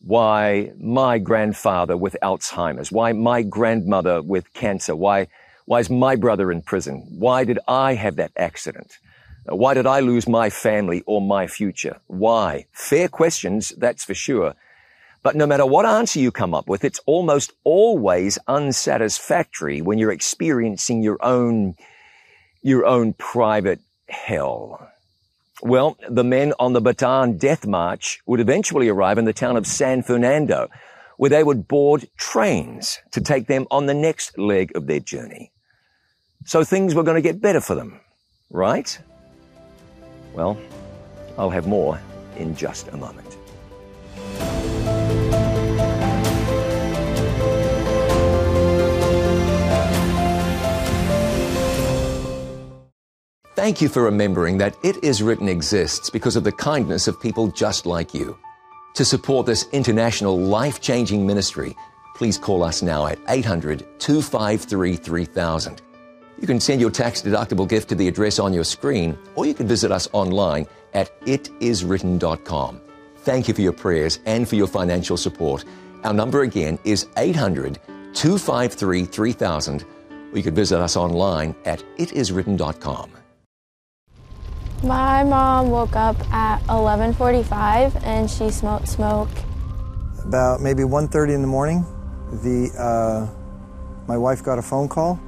Why 0.00 0.72
my 0.76 1.18
grandfather 1.18 1.96
with 1.96 2.16
Alzheimer's? 2.20 2.90
Why 2.90 3.12
my 3.12 3.42
grandmother 3.42 4.22
with 4.22 4.52
cancer? 4.54 4.96
Why, 4.96 5.28
why 5.66 5.78
is 5.78 5.88
my 5.88 6.16
brother 6.16 6.50
in 6.50 6.62
prison? 6.62 7.06
Why 7.10 7.44
did 7.44 7.60
I 7.68 7.94
have 7.94 8.16
that 8.16 8.32
accident? 8.36 8.98
Why 9.44 9.74
did 9.74 9.86
I 9.86 10.00
lose 10.00 10.28
my 10.28 10.50
family 10.50 11.02
or 11.06 11.20
my 11.20 11.46
future? 11.46 12.00
Why? 12.06 12.66
Fair 12.72 13.08
questions, 13.08 13.72
that's 13.76 14.04
for 14.04 14.14
sure. 14.14 14.54
But 15.22 15.36
no 15.36 15.46
matter 15.46 15.66
what 15.66 15.86
answer 15.86 16.20
you 16.20 16.30
come 16.30 16.54
up 16.54 16.68
with, 16.68 16.84
it's 16.84 17.00
almost 17.06 17.52
always 17.64 18.38
unsatisfactory 18.46 19.80
when 19.80 19.98
you're 19.98 20.12
experiencing 20.12 21.02
your 21.02 21.18
own, 21.22 21.76
your 22.62 22.86
own 22.86 23.14
private 23.14 23.80
hell. 24.08 24.90
Well, 25.60 25.96
the 26.08 26.24
men 26.24 26.52
on 26.60 26.72
the 26.72 26.80
Bataan 26.80 27.38
Death 27.38 27.66
March 27.66 28.20
would 28.26 28.38
eventually 28.38 28.88
arrive 28.88 29.18
in 29.18 29.24
the 29.24 29.32
town 29.32 29.56
of 29.56 29.66
San 29.66 30.02
Fernando, 30.02 30.68
where 31.16 31.30
they 31.30 31.42
would 31.42 31.66
board 31.66 32.08
trains 32.16 33.00
to 33.10 33.20
take 33.20 33.48
them 33.48 33.66
on 33.70 33.86
the 33.86 33.94
next 33.94 34.38
leg 34.38 34.70
of 34.76 34.86
their 34.86 35.00
journey. 35.00 35.50
So 36.44 36.62
things 36.62 36.94
were 36.94 37.02
going 37.02 37.16
to 37.16 37.28
get 37.28 37.40
better 37.40 37.60
for 37.60 37.74
them, 37.74 38.00
right? 38.50 38.98
Well, 40.38 40.56
I'll 41.36 41.50
have 41.50 41.66
more 41.66 42.00
in 42.36 42.54
just 42.54 42.86
a 42.88 42.96
moment. 42.96 43.36
Thank 53.56 53.82
you 53.82 53.88
for 53.88 54.04
remembering 54.04 54.58
that 54.58 54.76
It 54.84 55.02
Is 55.02 55.24
Written 55.24 55.48
exists 55.48 56.08
because 56.08 56.36
of 56.36 56.44
the 56.44 56.52
kindness 56.52 57.08
of 57.08 57.20
people 57.20 57.48
just 57.48 57.84
like 57.84 58.14
you. 58.14 58.38
To 58.94 59.04
support 59.04 59.44
this 59.44 59.66
international 59.72 60.38
life 60.38 60.80
changing 60.80 61.26
ministry, 61.26 61.74
please 62.14 62.38
call 62.38 62.62
us 62.62 62.80
now 62.80 63.06
at 63.06 63.18
800 63.26 63.84
253 63.98 64.94
3000. 64.94 65.82
You 66.40 66.46
can 66.46 66.60
send 66.60 66.80
your 66.80 66.90
tax 66.90 67.22
deductible 67.22 67.68
gift 67.68 67.88
to 67.88 67.94
the 67.94 68.06
address 68.06 68.38
on 68.38 68.52
your 68.52 68.64
screen, 68.64 69.18
or 69.34 69.44
you 69.44 69.54
can 69.54 69.66
visit 69.66 69.90
us 69.90 70.08
online 70.12 70.66
at 70.94 71.20
itiswritten.com. 71.22 72.80
Thank 73.18 73.48
you 73.48 73.54
for 73.54 73.60
your 73.60 73.72
prayers 73.72 74.20
and 74.24 74.48
for 74.48 74.54
your 74.54 74.68
financial 74.68 75.16
support. 75.16 75.64
Our 76.04 76.14
number 76.14 76.42
again 76.42 76.78
is 76.84 77.06
800 77.16 77.78
253 78.14 79.04
3000. 79.04 79.84
Or 80.32 80.36
you 80.36 80.42
could 80.42 80.54
visit 80.54 80.78
us 80.78 80.96
online 80.96 81.54
at 81.64 81.82
itiswritten.com. 81.98 83.10
My 84.82 85.24
mom 85.24 85.70
woke 85.70 85.96
up 85.96 86.16
at 86.32 86.62
11:45 86.68 87.96
and 88.04 88.30
she 88.30 88.50
smoked 88.50 88.86
smoke. 88.86 89.28
About 90.24 90.60
maybe 90.60 90.84
1:30 90.84 91.34
in 91.34 91.42
the 91.42 91.48
morning, 91.48 91.84
the 92.30 92.70
uh, 92.78 93.26
my 94.06 94.16
wife 94.16 94.42
got 94.44 94.58
a 94.58 94.62
phone 94.62 94.88
call, 94.88 95.18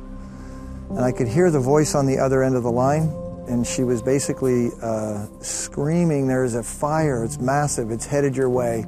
and 0.91 1.01
I 1.01 1.13
could 1.13 1.29
hear 1.29 1.51
the 1.51 1.61
voice 1.61 1.95
on 1.95 2.07
the 2.07 2.19
other 2.19 2.43
end 2.43 2.57
of 2.57 2.63
the 2.63 2.71
line, 2.71 3.15
and 3.49 3.67
she 3.67 3.85
was 3.85 4.03
basically 4.03 4.71
uh, 4.83 5.27
screaming, 5.41 6.27
"There's 6.27 6.55
a 6.55 6.63
fire! 6.63 7.25
It's 7.25 7.39
massive! 7.39 7.91
It's 7.91 8.07
headed 8.07 8.37
your 8.37 8.51
way! 8.51 8.85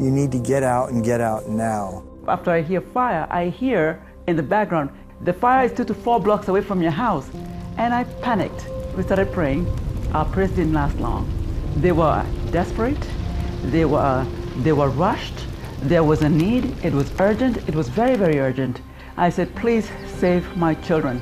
You 0.00 0.10
need 0.10 0.32
to 0.32 0.38
get 0.38 0.62
out 0.62 0.90
and 0.90 1.04
get 1.04 1.20
out 1.20 1.48
now!" 1.48 2.04
After 2.28 2.50
I 2.50 2.62
hear 2.62 2.80
fire, 2.80 3.26
I 3.30 3.48
hear 3.48 4.00
in 4.26 4.36
the 4.36 4.42
background, 4.42 4.90
"The 5.24 5.32
fire 5.32 5.66
is 5.66 5.72
two 5.72 5.84
to 5.84 5.94
four 5.94 6.20
blocks 6.20 6.48
away 6.48 6.62
from 6.62 6.80
your 6.82 6.92
house," 6.92 7.28
and 7.78 7.94
I 7.94 8.04
panicked. 8.22 8.68
We 8.96 9.02
started 9.02 9.32
praying 9.32 9.66
our 10.16 10.24
prayers 10.24 10.50
didn't 10.52 10.72
last 10.72 10.98
long. 10.98 11.28
They 11.76 11.92
were 11.92 12.24
desperate, 12.50 13.06
they 13.64 13.84
were, 13.84 14.26
they 14.58 14.72
were 14.72 14.88
rushed, 14.88 15.44
there 15.82 16.04
was 16.04 16.22
a 16.22 16.28
need, 16.28 16.74
it 16.82 16.92
was 16.92 17.10
urgent, 17.20 17.56
it 17.68 17.74
was 17.74 17.88
very, 17.88 18.16
very 18.16 18.38
urgent. 18.38 18.80
I 19.18 19.30
said, 19.30 19.54
please 19.54 19.90
save 20.18 20.56
my 20.56 20.74
children. 20.74 21.18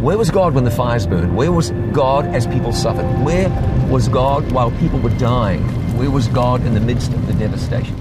Where 0.00 0.16
was 0.16 0.30
God 0.30 0.54
when 0.54 0.64
the 0.64 0.70
fires 0.70 1.06
burned? 1.06 1.36
Where 1.36 1.52
was 1.52 1.72
God 1.92 2.26
as 2.26 2.46
people 2.46 2.72
suffered? 2.72 3.04
Where 3.22 3.50
was 3.90 4.08
God 4.08 4.50
while 4.52 4.70
people 4.72 4.98
were 4.98 5.16
dying? 5.18 5.62
Where 5.98 6.10
was 6.10 6.26
God 6.28 6.64
in 6.64 6.72
the 6.72 6.80
midst 6.80 7.12
of 7.12 7.26
the 7.26 7.34
devastation? 7.34 7.96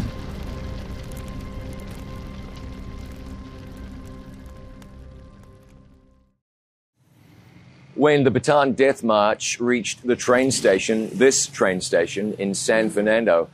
When 7.95 8.23
the 8.23 8.31
Bataan 8.31 8.77
Death 8.77 9.03
March 9.03 9.59
reached 9.59 10.07
the 10.07 10.15
train 10.15 10.51
station, 10.51 11.09
this 11.11 11.47
train 11.47 11.81
station 11.81 12.33
in 12.39 12.53
San 12.53 12.89
Fernando, 12.89 13.49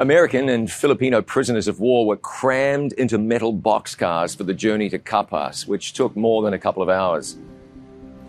American 0.00 0.48
and 0.50 0.70
Filipino 0.70 1.20
prisoners 1.20 1.66
of 1.66 1.80
war 1.80 2.06
were 2.06 2.16
crammed 2.16 2.92
into 2.92 3.18
metal 3.18 3.52
boxcars 3.52 4.36
for 4.36 4.44
the 4.44 4.54
journey 4.54 4.88
to 4.88 4.96
Capas, 4.96 5.66
which 5.66 5.92
took 5.92 6.16
more 6.16 6.40
than 6.44 6.54
a 6.54 6.58
couple 6.58 6.84
of 6.84 6.88
hours. 6.88 7.36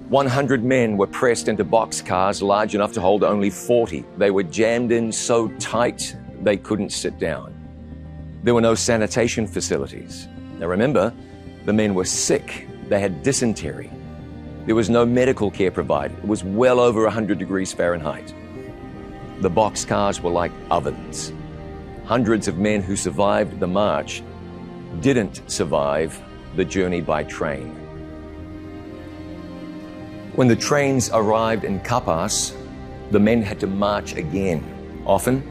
100 0.08 0.64
men 0.64 0.98
were 0.98 1.06
pressed 1.06 1.48
into 1.48 1.64
boxcars 1.64 2.42
large 2.42 2.74
enough 2.74 2.92
to 2.94 3.02
hold 3.02 3.24
only 3.24 3.52
40. 3.52 4.04
They 4.18 4.32
were 4.32 4.42
jammed 4.42 4.92
in 4.92 5.12
so 5.12 5.50
tight 5.60 6.16
they 6.42 6.58
couldn't 6.58 6.90
sit 6.90 7.20
down. 7.20 7.54
There 8.42 8.56
were 8.56 8.62
no 8.62 8.74
sanitation 8.74 9.46
facilities. 9.46 10.28
Now 10.58 10.66
remember, 10.66 11.14
the 11.66 11.74
men 11.74 11.94
were 11.94 12.06
sick. 12.06 12.68
They 12.88 13.00
had 13.00 13.22
dysentery. 13.22 13.92
There 14.66 14.74
was 14.74 14.90
no 14.90 15.06
medical 15.06 15.52
care 15.52 15.70
provided. 15.70 16.18
It 16.18 16.28
was 16.28 16.44
well 16.44 16.80
over 16.80 17.04
100 17.04 17.38
degrees 17.38 17.72
Fahrenheit. 17.72 18.34
The 19.42 19.52
boxcars 19.52 20.20
were 20.20 20.32
like 20.32 20.52
ovens. 20.72 21.32
Hundreds 22.10 22.48
of 22.48 22.58
men 22.58 22.82
who 22.82 22.96
survived 22.96 23.60
the 23.60 23.68
march 23.68 24.24
didn't 25.00 25.44
survive 25.46 26.20
the 26.56 26.66
journey 26.66 27.02
by 27.02 27.24
train. 27.24 27.68
When 30.34 30.48
the 30.48 30.56
trains 30.56 31.12
arrived 31.14 31.66
in 31.66 31.80
Capas, 31.82 32.56
the 33.12 33.20
men 33.20 33.44
had 33.44 33.60
to 33.60 33.68
march 33.68 34.16
again, 34.16 35.04
often 35.06 35.44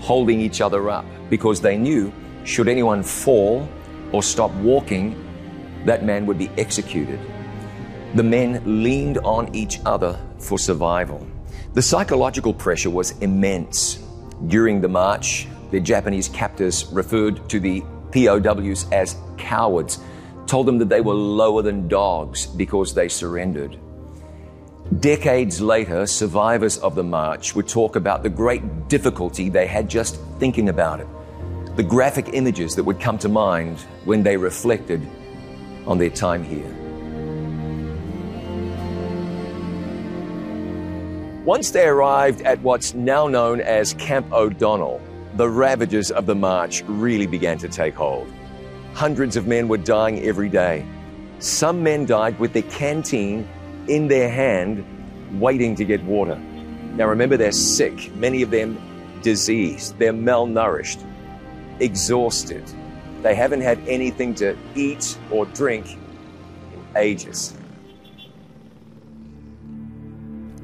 holding 0.00 0.40
each 0.40 0.62
other 0.62 0.88
up 0.88 1.04
because 1.28 1.60
they 1.60 1.76
knew 1.76 2.10
should 2.44 2.66
anyone 2.66 3.02
fall 3.02 3.68
or 4.10 4.22
stop 4.22 4.52
walking, 4.62 5.14
that 5.84 6.02
man 6.02 6.24
would 6.24 6.38
be 6.38 6.48
executed. 6.56 7.20
The 8.14 8.22
men 8.22 8.82
leaned 8.82 9.18
on 9.18 9.54
each 9.54 9.80
other 9.84 10.18
for 10.38 10.58
survival. 10.58 11.26
The 11.74 11.82
psychological 11.82 12.54
pressure 12.54 12.88
was 12.88 13.10
immense. 13.18 13.98
During 14.46 14.80
the 14.80 14.88
march, 14.88 15.46
the 15.74 15.80
Japanese 15.80 16.28
captors 16.28 16.86
referred 16.92 17.48
to 17.48 17.58
the 17.58 17.82
POWs 18.12 18.88
as 18.92 19.16
cowards, 19.36 19.98
told 20.46 20.66
them 20.66 20.78
that 20.78 20.88
they 20.88 21.00
were 21.00 21.14
lower 21.14 21.62
than 21.62 21.88
dogs 21.88 22.46
because 22.46 22.94
they 22.94 23.08
surrendered. 23.08 23.76
Decades 25.00 25.60
later, 25.60 26.06
survivors 26.06 26.78
of 26.78 26.94
the 26.94 27.02
march 27.02 27.56
would 27.56 27.66
talk 27.66 27.96
about 27.96 28.22
the 28.22 28.28
great 28.28 28.86
difficulty 28.88 29.48
they 29.48 29.66
had 29.66 29.90
just 29.90 30.20
thinking 30.38 30.68
about 30.68 31.00
it, 31.00 31.08
the 31.74 31.82
graphic 31.82 32.28
images 32.34 32.76
that 32.76 32.84
would 32.84 33.00
come 33.00 33.18
to 33.18 33.28
mind 33.28 33.80
when 34.04 34.22
they 34.22 34.36
reflected 34.36 35.04
on 35.88 35.98
their 35.98 36.08
time 36.08 36.44
here. 36.44 36.70
Once 41.44 41.72
they 41.72 41.88
arrived 41.88 42.42
at 42.42 42.60
what's 42.60 42.94
now 42.94 43.26
known 43.26 43.60
as 43.60 43.92
Camp 43.94 44.32
O'Donnell, 44.32 45.02
the 45.36 45.48
ravages 45.48 46.10
of 46.12 46.26
the 46.26 46.34
march 46.34 46.82
really 46.86 47.26
began 47.26 47.58
to 47.58 47.68
take 47.68 47.94
hold. 47.94 48.30
Hundreds 48.94 49.36
of 49.36 49.48
men 49.48 49.66
were 49.66 49.78
dying 49.78 50.22
every 50.24 50.48
day. 50.48 50.86
Some 51.40 51.82
men 51.82 52.06
died 52.06 52.38
with 52.38 52.52
their 52.52 52.62
canteen 52.62 53.48
in 53.88 54.06
their 54.06 54.30
hand, 54.30 54.84
waiting 55.40 55.74
to 55.74 55.84
get 55.84 56.02
water. 56.04 56.36
Now 56.94 57.08
remember, 57.08 57.36
they're 57.36 57.50
sick, 57.50 58.14
many 58.14 58.42
of 58.42 58.50
them 58.50 58.78
diseased, 59.22 59.98
they're 59.98 60.12
malnourished, 60.12 61.04
exhausted. 61.80 62.64
They 63.22 63.34
haven't 63.34 63.62
had 63.62 63.80
anything 63.88 64.34
to 64.36 64.56
eat 64.76 65.18
or 65.30 65.46
drink 65.46 65.94
in 65.94 66.84
ages. 66.96 67.56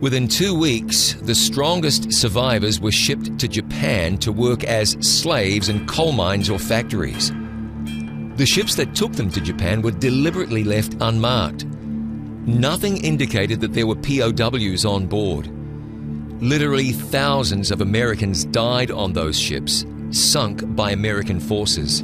Within 0.01 0.29
two 0.29 0.55
weeks, 0.55 1.13
the 1.13 1.35
strongest 1.35 2.11
survivors 2.11 2.81
were 2.81 2.91
shipped 2.91 3.39
to 3.39 3.47
Japan 3.47 4.17
to 4.19 4.33
work 4.33 4.65
as 4.65 4.93
slaves 5.01 5.69
in 5.69 5.87
coal 5.87 6.13
mines 6.13 6.49
or 6.49 6.59
factories. 6.59 7.31
The 8.37 8.47
ships 8.47 8.77
that 8.77 8.95
took 8.95 9.13
them 9.13 9.31
to 9.31 9.43
Japan 9.43 9.83
were 9.83 9.91
deliberately 9.91 10.65
left 10.65 10.97
unmarked. 11.03 11.67
Nothing 11.67 12.97
indicated 13.05 13.61
that 13.61 13.75
there 13.75 13.87
were 13.87 13.95
POWs 13.95 14.87
on 14.87 15.07
board. 15.07 15.51
Literally 16.43 16.93
thousands 16.93 17.71
of 17.71 17.83
Americans 17.83 18.47
died 18.47 18.91
on 18.91 19.13
those 19.13 19.39
ships, 19.39 19.85
sunk 20.13 20.63
by 20.75 20.93
American 20.93 21.39
forces. 21.39 22.03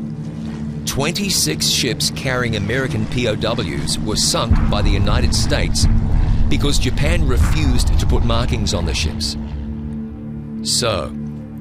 26 0.84 1.66
ships 1.66 2.10
carrying 2.10 2.56
American 2.56 3.06
POWs 3.06 3.98
were 4.00 4.16
sunk 4.16 4.54
by 4.70 4.82
the 4.82 4.90
United 4.90 5.34
States 5.34 5.86
because 6.48 6.78
Japan 6.78 7.26
refused 7.26 7.98
to 7.98 8.06
put 8.06 8.24
markings 8.24 8.74
on 8.74 8.86
the 8.86 8.94
ships. 8.94 9.36
So, 10.62 11.14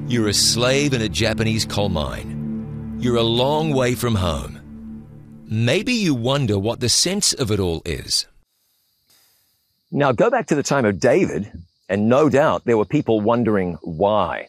you're 0.08 0.28
a 0.28 0.34
slave 0.34 0.92
in 0.92 1.02
a 1.02 1.08
Japanese 1.08 1.64
coal 1.64 1.88
mine. 1.88 2.98
You're 3.00 3.16
a 3.16 3.22
long 3.22 3.72
way 3.72 3.94
from 3.94 4.14
home. 4.14 4.60
Maybe 5.48 5.92
you 5.92 6.14
wonder 6.14 6.58
what 6.58 6.80
the 6.80 6.88
sense 6.88 7.32
of 7.32 7.50
it 7.50 7.60
all 7.60 7.82
is. 7.84 8.26
Now 9.90 10.12
go 10.12 10.30
back 10.30 10.46
to 10.48 10.54
the 10.54 10.62
time 10.62 10.84
of 10.84 10.98
David, 10.98 11.52
and 11.88 12.08
no 12.08 12.28
doubt 12.28 12.64
there 12.64 12.76
were 12.76 12.84
people 12.84 13.20
wondering 13.20 13.78
why. 13.82 14.48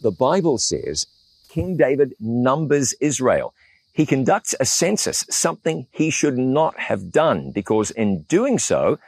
The 0.00 0.12
Bible 0.12 0.58
says 0.58 1.06
King 1.48 1.76
David 1.76 2.14
numbers 2.20 2.94
Israel. 3.00 3.52
He 3.92 4.06
conducts 4.06 4.54
a 4.60 4.64
census, 4.64 5.26
something 5.28 5.86
he 5.90 6.10
should 6.10 6.38
not 6.38 6.78
have 6.78 7.10
done, 7.10 7.50
because 7.50 7.90
in 7.90 8.22
doing 8.22 8.58
so, 8.58 8.98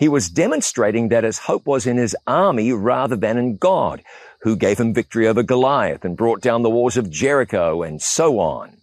he 0.00 0.08
was 0.08 0.30
demonstrating 0.30 1.10
that 1.10 1.24
his 1.24 1.40
hope 1.40 1.66
was 1.66 1.86
in 1.86 1.98
his 1.98 2.16
army 2.26 2.72
rather 2.72 3.16
than 3.16 3.36
in 3.36 3.58
God, 3.58 4.02
who 4.40 4.56
gave 4.56 4.80
him 4.80 4.94
victory 4.94 5.28
over 5.28 5.42
Goliath 5.42 6.06
and 6.06 6.16
brought 6.16 6.40
down 6.40 6.62
the 6.62 6.70
walls 6.70 6.96
of 6.96 7.10
Jericho 7.10 7.82
and 7.82 8.00
so 8.00 8.38
on. 8.38 8.78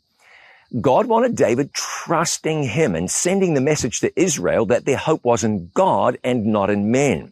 God 0.79 1.07
wanted 1.07 1.35
David 1.35 1.73
trusting 1.73 2.61
him 2.61 2.93
and 2.93 3.09
sending 3.09 3.55
the 3.55 3.61
message 3.61 3.99
to 4.01 4.13
Israel 4.15 4.67
that 4.67 4.85
their 4.85 4.97
hope 4.97 5.25
was 5.25 5.43
in 5.43 5.71
God 5.73 6.19
and 6.23 6.45
not 6.45 6.69
in 6.69 6.91
men. 6.91 7.31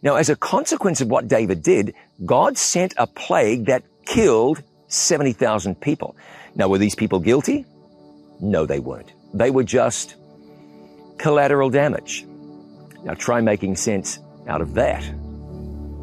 Now, 0.00 0.14
as 0.14 0.30
a 0.30 0.34
consequence 0.34 1.02
of 1.02 1.08
what 1.08 1.28
David 1.28 1.62
did, 1.62 1.92
God 2.24 2.56
sent 2.56 2.94
a 2.96 3.06
plague 3.06 3.66
that 3.66 3.84
killed 4.06 4.62
70,000 4.88 5.78
people. 5.78 6.16
Now, 6.54 6.68
were 6.68 6.78
these 6.78 6.94
people 6.94 7.20
guilty? 7.20 7.66
No, 8.40 8.64
they 8.64 8.78
weren't. 8.78 9.12
They 9.34 9.50
were 9.50 9.64
just 9.64 10.14
collateral 11.18 11.68
damage. 11.68 12.24
Now 13.04 13.14
try 13.14 13.40
making 13.40 13.76
sense 13.76 14.20
out 14.46 14.60
of 14.60 14.74
that. 14.74 15.04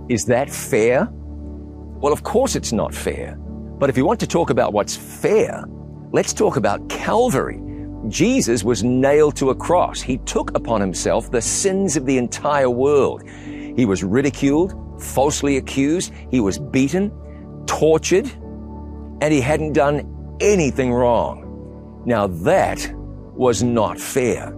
Is 0.10 0.26
that 0.26 0.50
fair? 0.50 1.08
Well, 1.12 2.14
of 2.14 2.24
course 2.24 2.56
it's 2.56 2.72
not 2.72 2.94
fair. 2.94 3.36
But 3.80 3.90
if 3.90 3.98
you 3.98 4.06
want 4.06 4.20
to 4.22 4.28
talk 4.28 4.50
about 4.50 4.74
what's 4.74 4.96
fair, 4.96 5.64
let's 6.12 6.34
talk 6.34 6.58
about 6.58 6.90
Calvary. 6.90 7.62
Jesus 8.08 8.64
was 8.64 8.84
nailed 8.84 9.36
to 9.38 9.50
a 9.50 9.56
cross. 9.56 10.02
He 10.02 10.18
took 10.20 10.56
upon 10.56 10.82
himself 10.82 11.32
the 11.32 11.42
sins 11.42 11.96
of 11.96 12.06
the 12.06 12.18
entire 12.18 12.70
world. 12.70 13.24
He 13.30 13.86
was 13.86 14.04
ridiculed, 14.04 14.74
falsely 15.02 15.58
accused, 15.58 16.14
he 16.32 16.40
was 16.40 16.58
beaten, 16.58 17.12
tortured, 17.66 18.28
and 19.22 19.34
he 19.34 19.42
hadn't 19.42 19.74
done 19.74 20.38
anything 20.42 20.94
wrong. 20.94 22.04
Now 22.06 22.28
that 22.28 22.92
was 22.96 23.64
not 23.64 24.00
fair. 24.00 24.54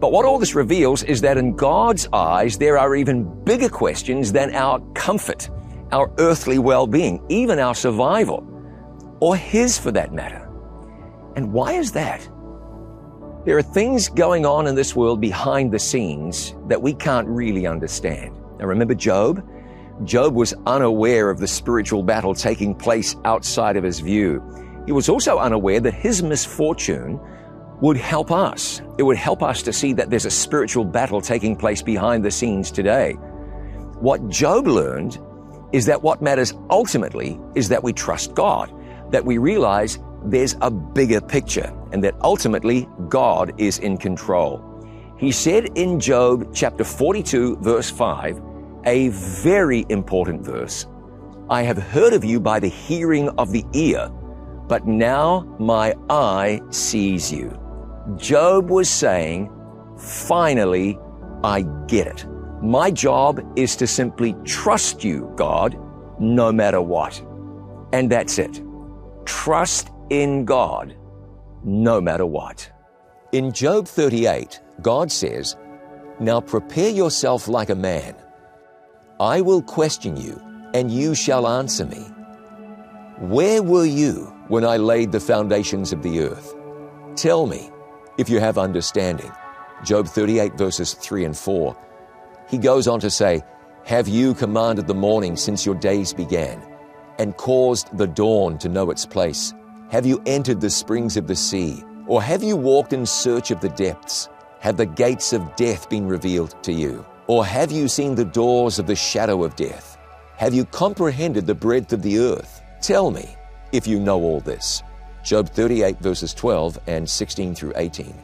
But 0.00 0.12
what 0.12 0.24
all 0.24 0.38
this 0.38 0.54
reveals 0.54 1.02
is 1.02 1.20
that 1.22 1.38
in 1.38 1.56
God's 1.56 2.08
eyes, 2.12 2.56
there 2.56 2.78
are 2.78 2.94
even 2.94 3.24
bigger 3.44 3.68
questions 3.68 4.32
than 4.32 4.54
our 4.54 4.78
comfort, 4.94 5.50
our 5.90 6.10
earthly 6.18 6.58
well-being, 6.58 7.20
even 7.28 7.58
our 7.58 7.74
survival, 7.74 8.46
or 9.20 9.34
His 9.36 9.76
for 9.76 9.90
that 9.92 10.12
matter. 10.12 10.48
And 11.34 11.52
why 11.52 11.72
is 11.72 11.92
that? 11.92 12.28
There 13.44 13.56
are 13.56 13.62
things 13.62 14.08
going 14.08 14.46
on 14.46 14.66
in 14.66 14.74
this 14.74 14.94
world 14.94 15.20
behind 15.20 15.72
the 15.72 15.78
scenes 15.78 16.54
that 16.68 16.80
we 16.80 16.94
can't 16.94 17.26
really 17.26 17.66
understand. 17.66 18.36
Now 18.58 18.66
remember 18.66 18.94
Job? 18.94 19.44
Job 20.04 20.34
was 20.34 20.54
unaware 20.66 21.28
of 21.28 21.38
the 21.38 21.48
spiritual 21.48 22.04
battle 22.04 22.34
taking 22.34 22.74
place 22.74 23.16
outside 23.24 23.76
of 23.76 23.82
his 23.82 23.98
view. 23.98 24.42
He 24.86 24.92
was 24.92 25.08
also 25.08 25.38
unaware 25.38 25.80
that 25.80 25.94
his 25.94 26.22
misfortune 26.22 27.18
would 27.80 27.96
help 27.96 28.30
us. 28.30 28.82
It 28.98 29.02
would 29.02 29.16
help 29.16 29.42
us 29.42 29.62
to 29.62 29.72
see 29.72 29.92
that 29.94 30.10
there's 30.10 30.24
a 30.24 30.30
spiritual 30.30 30.84
battle 30.84 31.20
taking 31.20 31.56
place 31.56 31.82
behind 31.82 32.24
the 32.24 32.30
scenes 32.30 32.70
today. 32.70 33.12
What 34.00 34.28
Job 34.28 34.66
learned 34.66 35.18
is 35.72 35.86
that 35.86 36.02
what 36.02 36.22
matters 36.22 36.54
ultimately 36.70 37.38
is 37.54 37.68
that 37.68 37.82
we 37.82 37.92
trust 37.92 38.34
God, 38.34 38.72
that 39.12 39.24
we 39.24 39.38
realize 39.38 39.98
there's 40.24 40.56
a 40.60 40.70
bigger 40.70 41.20
picture, 41.20 41.72
and 41.92 42.02
that 42.02 42.14
ultimately 42.22 42.88
God 43.08 43.52
is 43.58 43.78
in 43.78 43.96
control. 43.96 44.64
He 45.18 45.32
said 45.32 45.76
in 45.76 46.00
Job 46.00 46.54
chapter 46.54 46.84
42, 46.84 47.56
verse 47.56 47.90
5, 47.90 48.40
a 48.84 49.08
very 49.08 49.84
important 49.88 50.42
verse 50.42 50.86
I 51.50 51.62
have 51.62 51.78
heard 51.78 52.12
of 52.12 52.24
you 52.24 52.40
by 52.40 52.60
the 52.60 52.68
hearing 52.68 53.30
of 53.30 53.52
the 53.52 53.64
ear, 53.72 54.10
but 54.68 54.86
now 54.86 55.56
my 55.58 55.94
eye 56.10 56.60
sees 56.70 57.32
you. 57.32 57.58
Job 58.16 58.70
was 58.70 58.88
saying, 58.88 59.50
finally, 59.98 60.98
I 61.44 61.62
get 61.86 62.06
it. 62.06 62.26
My 62.62 62.90
job 62.90 63.40
is 63.56 63.76
to 63.76 63.86
simply 63.86 64.34
trust 64.44 65.04
you, 65.04 65.32
God, 65.36 65.78
no 66.18 66.50
matter 66.50 66.80
what. 66.80 67.22
And 67.92 68.10
that's 68.10 68.38
it. 68.38 68.62
Trust 69.24 69.90
in 70.10 70.44
God, 70.44 70.96
no 71.64 72.00
matter 72.00 72.26
what. 72.26 72.70
In 73.32 73.52
Job 73.52 73.86
38, 73.86 74.60
God 74.80 75.12
says, 75.12 75.56
Now 76.18 76.40
prepare 76.40 76.90
yourself 76.90 77.46
like 77.46 77.70
a 77.70 77.74
man. 77.74 78.16
I 79.20 79.40
will 79.40 79.62
question 79.62 80.16
you, 80.16 80.40
and 80.74 80.90
you 80.90 81.14
shall 81.14 81.46
answer 81.46 81.84
me. 81.84 82.06
Where 83.18 83.62
were 83.62 83.84
you 83.84 84.32
when 84.48 84.64
I 84.64 84.76
laid 84.76 85.12
the 85.12 85.20
foundations 85.20 85.92
of 85.92 86.02
the 86.02 86.20
earth? 86.20 86.54
Tell 87.16 87.46
me, 87.46 87.70
if 88.18 88.28
you 88.28 88.40
have 88.40 88.58
understanding. 88.58 89.32
Job 89.84 90.08
38, 90.08 90.54
verses 90.54 90.94
3 90.94 91.24
and 91.24 91.36
4. 91.36 91.76
He 92.48 92.58
goes 92.58 92.88
on 92.88 93.00
to 93.00 93.10
say, 93.10 93.42
Have 93.84 94.08
you 94.08 94.34
commanded 94.34 94.86
the 94.86 94.94
morning 94.94 95.36
since 95.36 95.64
your 95.64 95.76
days 95.76 96.12
began, 96.12 96.60
and 97.18 97.36
caused 97.36 97.96
the 97.96 98.06
dawn 98.06 98.58
to 98.58 98.68
know 98.68 98.90
its 98.90 99.06
place? 99.06 99.54
Have 99.90 100.04
you 100.04 100.20
entered 100.26 100.60
the 100.60 100.68
springs 100.68 101.16
of 101.16 101.26
the 101.26 101.36
sea, 101.36 101.84
or 102.06 102.20
have 102.20 102.42
you 102.42 102.56
walked 102.56 102.92
in 102.92 103.06
search 103.06 103.50
of 103.50 103.60
the 103.60 103.70
depths? 103.70 104.28
Have 104.60 104.76
the 104.76 104.86
gates 104.86 105.32
of 105.32 105.54
death 105.54 105.88
been 105.88 106.06
revealed 106.06 106.60
to 106.64 106.72
you? 106.72 107.06
Or 107.28 107.46
have 107.46 107.70
you 107.70 107.86
seen 107.86 108.14
the 108.14 108.24
doors 108.24 108.78
of 108.78 108.86
the 108.86 108.96
shadow 108.96 109.44
of 109.44 109.54
death? 109.54 109.96
Have 110.36 110.54
you 110.54 110.64
comprehended 110.64 111.46
the 111.46 111.54
breadth 111.54 111.92
of 111.92 112.02
the 112.02 112.18
earth? 112.18 112.62
Tell 112.80 113.10
me 113.10 113.28
if 113.72 113.86
you 113.86 114.00
know 114.00 114.20
all 114.20 114.40
this. 114.40 114.82
Job 115.28 115.50
38, 115.50 115.98
verses 115.98 116.32
12 116.32 116.78
and 116.86 117.06
16 117.06 117.54
through 117.54 117.74
18. 117.76 118.14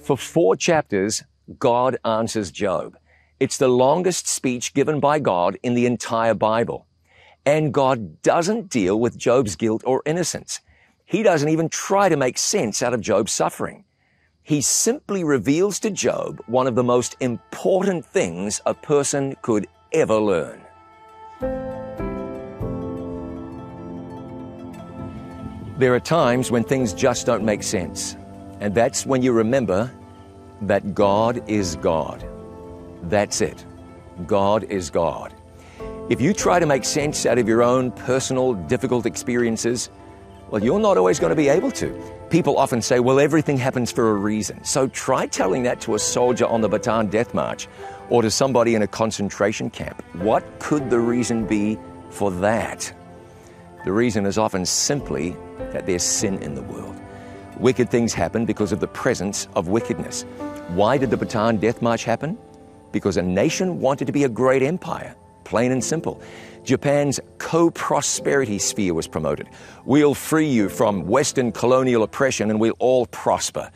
For 0.00 0.18
four 0.18 0.54
chapters, 0.54 1.24
God 1.58 1.96
answers 2.04 2.50
Job. 2.50 2.98
It's 3.40 3.56
the 3.56 3.68
longest 3.68 4.28
speech 4.28 4.74
given 4.74 5.00
by 5.00 5.18
God 5.18 5.56
in 5.62 5.72
the 5.72 5.86
entire 5.86 6.34
Bible. 6.34 6.86
And 7.46 7.72
God 7.72 8.20
doesn't 8.20 8.68
deal 8.68 9.00
with 9.00 9.16
Job's 9.16 9.56
guilt 9.56 9.82
or 9.86 10.02
innocence. 10.04 10.60
He 11.06 11.22
doesn't 11.22 11.48
even 11.48 11.70
try 11.70 12.10
to 12.10 12.18
make 12.18 12.36
sense 12.36 12.82
out 12.82 12.92
of 12.92 13.00
Job's 13.00 13.32
suffering. 13.32 13.84
He 14.42 14.60
simply 14.60 15.24
reveals 15.24 15.80
to 15.80 15.90
Job 15.90 16.42
one 16.48 16.66
of 16.66 16.74
the 16.74 16.84
most 16.84 17.16
important 17.20 18.04
things 18.04 18.60
a 18.66 18.74
person 18.74 19.36
could 19.40 19.66
ever 19.94 20.16
learn. 20.16 20.60
There 25.78 25.94
are 25.94 26.00
times 26.00 26.50
when 26.50 26.64
things 26.64 26.92
just 26.92 27.24
don't 27.24 27.44
make 27.44 27.62
sense. 27.62 28.16
And 28.58 28.74
that's 28.74 29.06
when 29.06 29.22
you 29.22 29.30
remember 29.30 29.88
that 30.62 30.92
God 30.92 31.48
is 31.48 31.76
God. 31.76 32.28
That's 33.04 33.40
it. 33.40 33.64
God 34.26 34.64
is 34.64 34.90
God. 34.90 35.32
If 36.08 36.20
you 36.20 36.34
try 36.34 36.58
to 36.58 36.66
make 36.66 36.84
sense 36.84 37.26
out 37.26 37.38
of 37.38 37.46
your 37.46 37.62
own 37.62 37.92
personal, 37.92 38.54
difficult 38.54 39.06
experiences, 39.06 39.88
well, 40.50 40.64
you're 40.64 40.80
not 40.80 40.96
always 40.96 41.20
going 41.20 41.30
to 41.30 41.36
be 41.36 41.48
able 41.48 41.70
to. 41.70 41.94
People 42.28 42.58
often 42.58 42.82
say, 42.82 42.98
well, 42.98 43.20
everything 43.20 43.56
happens 43.56 43.92
for 43.92 44.10
a 44.10 44.14
reason. 44.14 44.64
So 44.64 44.88
try 44.88 45.26
telling 45.26 45.62
that 45.62 45.80
to 45.82 45.94
a 45.94 45.98
soldier 46.00 46.46
on 46.46 46.60
the 46.60 46.68
Bataan 46.68 47.08
Death 47.08 47.34
March 47.34 47.68
or 48.08 48.22
to 48.22 48.32
somebody 48.32 48.74
in 48.74 48.82
a 48.82 48.88
concentration 48.88 49.70
camp. 49.70 50.02
What 50.14 50.58
could 50.58 50.90
the 50.90 50.98
reason 50.98 51.46
be 51.46 51.78
for 52.10 52.32
that? 52.32 52.92
The 53.88 53.94
reason 53.94 54.26
is 54.26 54.36
often 54.36 54.66
simply 54.66 55.34
that 55.72 55.86
there's 55.86 56.02
sin 56.02 56.36
in 56.42 56.54
the 56.54 56.60
world. 56.60 56.94
Wicked 57.58 57.88
things 57.88 58.12
happen 58.12 58.44
because 58.44 58.70
of 58.70 58.80
the 58.80 58.86
presence 58.86 59.48
of 59.56 59.68
wickedness. 59.68 60.26
Why 60.74 60.98
did 60.98 61.08
the 61.08 61.16
Bataan 61.16 61.58
Death 61.58 61.80
March 61.80 62.04
happen? 62.04 62.36
Because 62.92 63.16
a 63.16 63.22
nation 63.22 63.80
wanted 63.80 64.04
to 64.04 64.12
be 64.12 64.24
a 64.24 64.28
great 64.28 64.62
empire, 64.62 65.16
plain 65.44 65.72
and 65.72 65.82
simple. 65.82 66.20
Japan's 66.64 67.18
co 67.38 67.70
prosperity 67.70 68.58
sphere 68.58 68.92
was 68.92 69.08
promoted. 69.08 69.48
We'll 69.86 70.12
free 70.12 70.50
you 70.50 70.68
from 70.68 71.06
Western 71.06 71.50
colonial 71.50 72.02
oppression 72.02 72.50
and 72.50 72.60
we'll 72.60 72.76
all 72.80 73.06
prosper. 73.06 73.70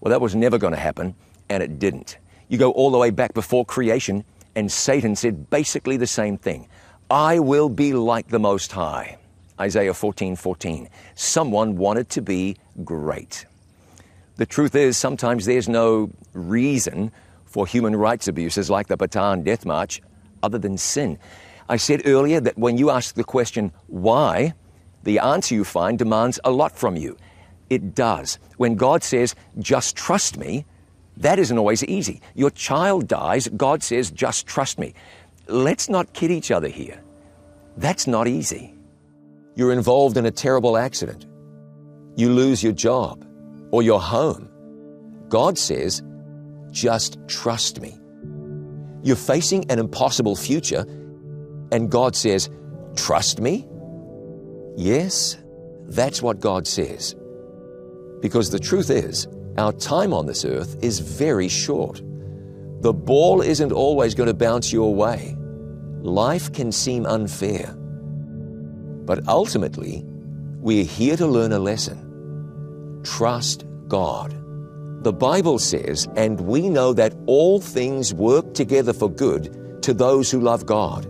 Well, 0.00 0.10
that 0.10 0.20
was 0.20 0.34
never 0.34 0.58
going 0.58 0.74
to 0.74 0.80
happen, 0.80 1.14
and 1.48 1.62
it 1.62 1.78
didn't. 1.78 2.18
You 2.48 2.58
go 2.58 2.72
all 2.72 2.90
the 2.90 2.98
way 2.98 3.10
back 3.10 3.34
before 3.34 3.64
creation, 3.64 4.24
and 4.56 4.72
Satan 4.72 5.14
said 5.14 5.48
basically 5.48 5.96
the 5.96 6.08
same 6.08 6.38
thing 6.38 6.66
I 7.08 7.38
will 7.38 7.68
be 7.68 7.92
like 7.92 8.26
the 8.26 8.40
Most 8.40 8.72
High. 8.72 9.18
Isaiah 9.60 9.94
14 9.94 10.36
14. 10.36 10.88
Someone 11.14 11.76
wanted 11.76 12.08
to 12.10 12.22
be 12.22 12.56
great. 12.84 13.46
The 14.36 14.46
truth 14.46 14.74
is, 14.74 14.96
sometimes 14.96 15.44
there's 15.44 15.68
no 15.68 16.10
reason 16.32 17.12
for 17.44 17.66
human 17.66 17.94
rights 17.94 18.26
abuses 18.26 18.68
like 18.68 18.88
the 18.88 18.96
Bataan 18.96 19.44
Death 19.44 19.64
March 19.64 20.02
other 20.42 20.58
than 20.58 20.76
sin. 20.76 21.18
I 21.68 21.76
said 21.76 22.02
earlier 22.04 22.40
that 22.40 22.58
when 22.58 22.76
you 22.76 22.90
ask 22.90 23.14
the 23.14 23.24
question, 23.24 23.72
why, 23.86 24.54
the 25.04 25.20
answer 25.20 25.54
you 25.54 25.64
find 25.64 25.98
demands 25.98 26.40
a 26.44 26.50
lot 26.50 26.76
from 26.76 26.96
you. 26.96 27.16
It 27.70 27.94
does. 27.94 28.38
When 28.56 28.74
God 28.74 29.02
says, 29.02 29.34
just 29.58 29.96
trust 29.96 30.36
me, 30.36 30.66
that 31.16 31.38
isn't 31.38 31.56
always 31.56 31.84
easy. 31.84 32.20
Your 32.34 32.50
child 32.50 33.06
dies, 33.06 33.48
God 33.48 33.82
says, 33.82 34.10
just 34.10 34.46
trust 34.46 34.78
me. 34.78 34.94
Let's 35.46 35.88
not 35.88 36.12
kid 36.12 36.30
each 36.30 36.50
other 36.50 36.68
here. 36.68 37.00
That's 37.76 38.06
not 38.06 38.26
easy. 38.26 38.73
You're 39.56 39.72
involved 39.72 40.16
in 40.16 40.26
a 40.26 40.30
terrible 40.30 40.76
accident. 40.76 41.26
You 42.16 42.30
lose 42.30 42.62
your 42.62 42.72
job 42.72 43.24
or 43.70 43.82
your 43.82 44.00
home. 44.00 44.48
God 45.28 45.58
says, 45.58 46.02
just 46.70 47.18
trust 47.28 47.80
me. 47.80 47.98
You're 49.02 49.16
facing 49.16 49.70
an 49.70 49.78
impossible 49.78 50.34
future, 50.34 50.86
and 51.72 51.90
God 51.90 52.16
says, 52.16 52.50
trust 52.96 53.40
me? 53.40 53.68
Yes, 54.76 55.36
that's 55.84 56.22
what 56.22 56.40
God 56.40 56.66
says. 56.66 57.14
Because 58.20 58.50
the 58.50 58.58
truth 58.58 58.90
is, 58.90 59.28
our 59.58 59.72
time 59.72 60.12
on 60.12 60.26
this 60.26 60.44
earth 60.44 60.82
is 60.82 60.98
very 60.98 61.48
short. 61.48 62.02
The 62.80 62.92
ball 62.92 63.40
isn't 63.40 63.72
always 63.72 64.14
going 64.14 64.26
to 64.26 64.34
bounce 64.34 64.72
your 64.72 64.94
way. 64.94 65.36
Life 66.00 66.52
can 66.52 66.72
seem 66.72 67.06
unfair. 67.06 67.76
But 69.04 69.26
ultimately, 69.28 70.02
we're 70.60 70.84
here 70.84 71.16
to 71.16 71.26
learn 71.26 71.52
a 71.52 71.58
lesson. 71.58 73.02
Trust 73.04 73.64
God. 73.88 74.34
The 75.04 75.12
Bible 75.12 75.58
says, 75.58 76.08
and 76.16 76.40
we 76.40 76.70
know 76.70 76.94
that 76.94 77.14
all 77.26 77.60
things 77.60 78.14
work 78.14 78.54
together 78.54 78.94
for 78.94 79.10
good 79.10 79.82
to 79.82 79.92
those 79.92 80.30
who 80.30 80.40
love 80.40 80.64
God, 80.64 81.06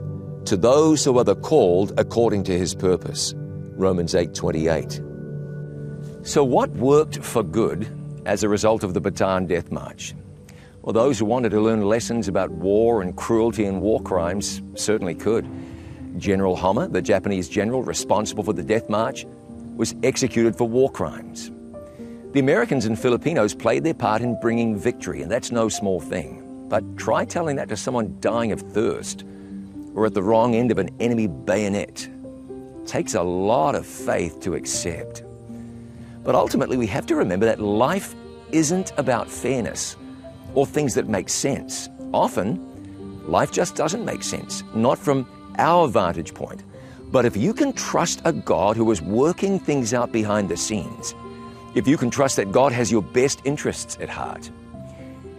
to 0.47 0.57
those 0.57 1.05
who 1.05 1.17
are 1.19 1.25
the 1.25 1.37
called 1.37 1.93
according 1.97 2.43
to 2.45 2.59
his 2.59 2.75
purpose. 2.75 3.35
Romans 3.77 4.15
8 4.15 4.35
28. 4.35 5.01
So, 6.23 6.43
what 6.43 6.71
worked 6.71 7.25
for 7.25 7.43
good 7.45 7.87
as 8.27 8.43
a 8.43 8.49
result 8.49 8.83
of 8.83 8.95
the 8.95 9.01
Bataan 9.01 9.47
Death 9.47 9.71
March? 9.71 10.15
Well, 10.83 10.93
those 10.93 11.19
who 11.19 11.25
wanted 11.25 11.51
to 11.51 11.61
learn 11.61 11.83
lessons 11.83 12.29
about 12.29 12.51
war 12.51 13.01
and 13.01 13.17
cruelty 13.17 13.65
and 13.65 13.81
war 13.81 14.03
crimes 14.03 14.61
certainly 14.75 15.15
could. 15.15 15.49
General 16.17 16.57
Homma, 16.57 16.93
the 16.93 17.03
Japanese 17.03 17.49
general 17.49 17.83
responsible 17.83 18.45
for 18.45 18.53
the 18.53 18.63
death 18.63 18.89
march, 18.89 19.27
was 19.77 19.95
executed 20.03 20.57
for 20.57 20.69
war 20.69 20.91
crimes. 20.91 21.51
The 22.33 22.41
Americans 22.41 22.87
and 22.87 22.99
Filipinos 22.99 23.55
played 23.55 23.85
their 23.85 23.95
part 23.95 24.23
in 24.23 24.39
bringing 24.41 24.77
victory, 24.77 25.23
and 25.23 25.31
that's 25.31 25.53
no 25.53 25.69
small 25.69 26.01
thing. 26.01 26.67
But 26.69 26.97
try 26.97 27.25
telling 27.25 27.57
that 27.57 27.69
to 27.69 27.77
someone 27.77 28.17
dying 28.21 28.53
of 28.53 28.61
thirst 28.61 29.25
or 29.95 30.07
at 30.07 30.15
the 30.15 30.23
wrong 30.23 30.55
end 30.55 30.71
of 30.71 30.79
an 30.79 30.91
enemy 31.01 31.27
bayonet. 31.27 32.09
It 32.83 32.87
takes 32.87 33.15
a 33.15 33.23
lot 33.23 33.75
of 33.75 33.87
faith 33.87 34.41
to 34.41 34.55
accept. 34.55 35.23
But 36.25 36.35
ultimately, 36.35 36.77
we 36.77 36.87
have 36.89 37.07
to 37.07 37.17
remember 37.17 37.47
that 37.47 37.61
life 37.61 38.15
isn't 38.51 38.93
about 38.97 39.31
fairness 39.31 39.97
or 40.55 40.67
things 40.67 40.95
that 40.95 41.09
make 41.09 41.29
sense. 41.29 41.89
Often, 42.13 43.29
life 43.29 43.53
just 43.53 43.77
doesn't 43.77 44.05
make 44.05 44.23
sense, 44.23 44.63
not 44.75 44.99
from 44.99 45.27
our 45.59 45.89
vantage 45.89 46.35
point. 46.35 46.63
But 47.11 47.25
if 47.25 47.37
you 47.37 47.55
can 47.55 47.73
trust 47.73 48.23
a 48.25 48.33
God 48.33 48.77
who 48.77 48.91
is 48.91 49.01
working 49.01 49.59
things 49.59 49.95
out 49.95 50.13
behind 50.13 50.49
the 50.49 50.57
scenes, 50.57 51.15
if 51.75 51.87
you 51.87 51.97
can 51.97 52.11
trust 52.11 52.37
that 52.37 52.53
God 52.53 52.73
has 52.73 52.91
your 52.91 53.03
best 53.03 53.41
interests 53.45 53.99
at 54.01 54.09
heart, 54.09 54.51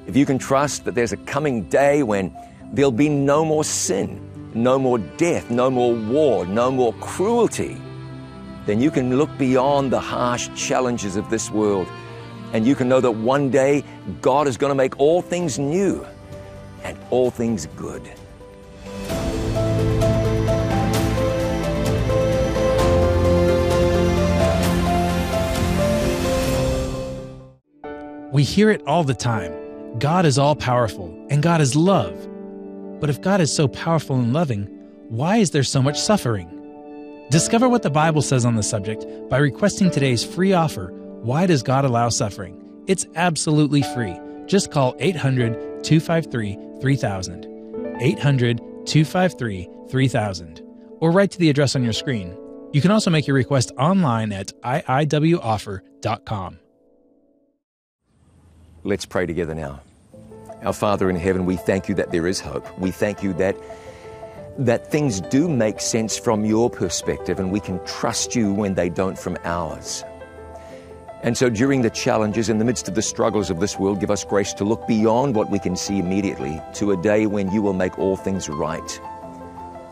if 0.08 0.16
you 0.16 0.26
can 0.26 0.38
trust 0.38 0.86
that 0.86 0.96
there's 0.96 1.14
a 1.14 1.18
coming 1.18 1.64
day 1.64 2.04
when 2.04 2.36
there'll 2.72 2.92
be 2.92 3.10
no 3.10 3.44
more 3.44 3.64
sin, 3.64 4.22
no 4.54 4.78
more 4.78 5.00
death, 5.00 5.50
no 5.50 5.70
more 5.70 5.94
war, 5.94 6.46
no 6.46 6.72
more 6.72 6.94
cruelty, 6.94 7.78
then 8.66 8.80
you 8.80 8.92
can 8.92 9.18
look 9.18 9.36
beyond 9.38 9.92
the 9.92 10.00
harsh 10.00 10.50
challenges 10.56 11.16
of 11.16 11.30
this 11.30 11.52
world 11.52 11.88
and 12.54 12.66
you 12.66 12.74
can 12.74 12.88
know 12.88 13.02
that 13.02 13.12
one 13.12 13.50
day 13.50 13.84
God 14.22 14.48
is 14.48 14.56
going 14.56 14.72
to 14.72 14.76
make 14.76 14.98
all 15.00 15.22
things 15.22 15.60
new 15.60 16.06
and 16.84 16.98
all 17.10 17.30
things 17.30 17.68
good. 17.76 18.02
We 28.36 28.44
hear 28.44 28.70
it 28.70 28.86
all 28.86 29.06
the 29.06 29.14
time 29.14 29.54
God 29.98 30.26
is 30.26 30.38
all 30.38 30.58
powerful, 30.58 31.08
and 31.30 31.42
God 31.42 31.62
is 31.62 31.74
love. 31.74 32.14
But 33.00 33.10
if 33.10 33.22
God 33.22 33.40
is 33.40 33.56
so 33.56 33.70
powerful 33.70 34.18
and 34.18 34.34
loving, 34.34 34.66
why 35.08 35.38
is 35.38 35.52
there 35.52 35.64
so 35.64 35.82
much 35.82 35.98
suffering? 35.98 36.50
Discover 37.32 37.70
what 37.70 37.82
the 37.82 37.90
Bible 37.90 38.22
says 38.22 38.44
on 38.44 38.56
the 38.56 38.62
subject 38.62 39.06
by 39.30 39.38
requesting 39.38 39.90
today's 39.90 40.26
free 40.26 40.52
offer 40.52 40.92
Why 41.22 41.46
Does 41.46 41.64
God 41.64 41.86
Allow 41.86 42.10
Suffering? 42.10 42.62
It's 42.88 43.06
absolutely 43.16 43.84
free. 43.94 44.20
Just 44.48 44.70
call 44.70 44.98
800 45.00 45.86
253 45.86 46.58
3000. 46.82 47.96
800 48.02 48.58
253 48.86 49.70
3000. 49.90 50.62
Or 51.00 51.12
write 51.12 51.32
to 51.32 51.40
the 51.40 51.50
address 51.50 51.74
on 51.78 51.86
your 51.86 51.94
screen. 51.94 52.38
You 52.74 52.82
can 52.82 52.92
also 52.92 53.10
make 53.10 53.28
your 53.28 53.38
request 53.38 53.72
online 53.78 54.34
at 54.34 54.52
iiwoffer.com. 54.62 56.60
Let's 58.86 59.08
pray 59.08 59.26
together 59.26 59.56
now. 59.56 59.82
Our 60.62 60.72
Father 60.72 61.10
in 61.10 61.16
heaven, 61.16 61.48
we 61.48 61.56
thank 61.56 61.90
you 61.90 61.96
that 61.96 62.12
there 62.12 62.28
is 62.28 62.40
hope. 62.40 62.68
We 62.78 62.92
thank 62.92 63.24
you 63.24 63.34
that 63.34 63.58
that 64.60 64.92
things 64.92 65.22
do 65.22 65.50
make 65.50 65.82
sense 65.82 66.20
from 66.20 66.46
your 66.46 66.70
perspective 66.70 67.40
and 67.40 67.52
we 67.52 67.60
can 67.60 67.84
trust 67.86 68.36
you 68.36 68.54
when 68.54 68.76
they 68.76 68.90
don't 68.90 69.18
from 69.18 69.40
ours. 69.44 70.04
And 71.24 71.36
so 71.36 71.50
during 71.50 71.82
the 71.82 71.90
challenges, 71.90 72.48
in 72.48 72.60
the 72.60 72.64
midst 72.64 72.88
of 72.88 72.94
the 72.94 73.02
struggles 73.02 73.50
of 73.50 73.60
this 73.60 73.80
world, 73.80 74.00
give 74.00 74.12
us 74.12 74.24
grace 74.24 74.54
to 74.54 74.64
look 74.64 74.88
beyond 74.88 75.34
what 75.34 75.50
we 75.50 75.58
can 75.58 75.76
see 75.76 75.98
immediately 75.98 76.62
to 76.76 76.92
a 76.92 76.98
day 76.98 77.26
when 77.26 77.52
you 77.52 77.64
will 77.64 77.74
make 77.74 77.98
all 77.98 78.16
things 78.16 78.50
right. 78.50 79.02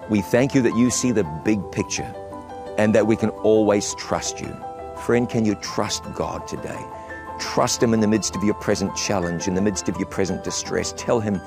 We 0.08 0.22
thank 0.22 0.54
you 0.54 0.62
that 0.62 0.78
you 0.78 0.92
see 0.92 1.12
the 1.12 1.24
big 1.44 1.60
picture 1.72 2.14
and 2.78 2.94
that 2.94 3.08
we 3.08 3.16
can 3.16 3.32
always 3.42 3.96
trust 3.96 4.40
you. 4.40 4.56
Friend, 5.04 5.28
can 5.28 5.46
you 5.46 5.56
trust 5.56 6.04
God 6.14 6.48
today? 6.48 6.86
Trust 7.40 7.82
Him 7.82 7.94
in 7.94 8.00
the 8.00 8.08
midst 8.08 8.36
of 8.36 8.44
your 8.44 8.54
present 8.56 8.96
challenge, 8.96 9.48
in 9.48 9.54
the 9.54 9.62
midst 9.62 9.90
of 9.90 9.98
your 9.98 10.08
present 10.08 10.44
distress. 10.44 10.94
Tell 10.98 11.20
Him, 11.20 11.42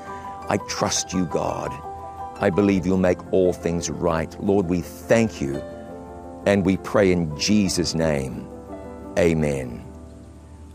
I 0.49 0.57
trust 0.67 1.13
you, 1.13 1.25
God. 1.25 1.71
I 2.39 2.49
believe 2.49 2.85
you'll 2.85 2.97
make 2.97 3.33
all 3.33 3.53
things 3.53 3.89
right. 3.89 4.35
Lord, 4.41 4.67
we 4.67 4.81
thank 4.81 5.41
you 5.41 5.57
and 6.45 6.65
we 6.65 6.77
pray 6.77 7.11
in 7.11 7.37
Jesus' 7.37 7.95
name. 7.95 8.47
Amen. 9.17 9.83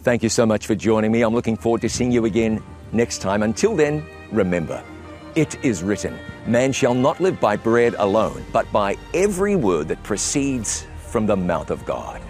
Thank 0.01 0.23
you 0.23 0.29
so 0.29 0.45
much 0.45 0.67
for 0.67 0.75
joining 0.75 1.13
me. 1.13 1.23
I'm 1.23 1.35
looking 1.35 1.57
forward 1.57 1.81
to 1.83 1.89
seeing 1.89 2.11
you 2.11 2.25
again 2.25 2.63
next 2.91 3.19
time. 3.19 3.43
Until 3.43 3.77
then, 3.77 4.05
remember, 4.33 4.83
it 5.37 5.65
is 5.65 5.83
written, 5.83 6.19
Man 6.47 6.73
shall 6.73 6.95
not 6.95 7.21
live 7.21 7.41
by 7.41 7.57
bread 7.57 7.95
alone, 7.99 8.45
but 8.53 8.71
by 8.73 8.97
every 9.15 9.55
word 9.55 9.89
that 9.89 10.03
proceeds 10.03 10.87
from 10.99 11.27
the 11.27 11.37
mouth 11.37 11.71
of 11.71 11.85
God. 11.87 12.21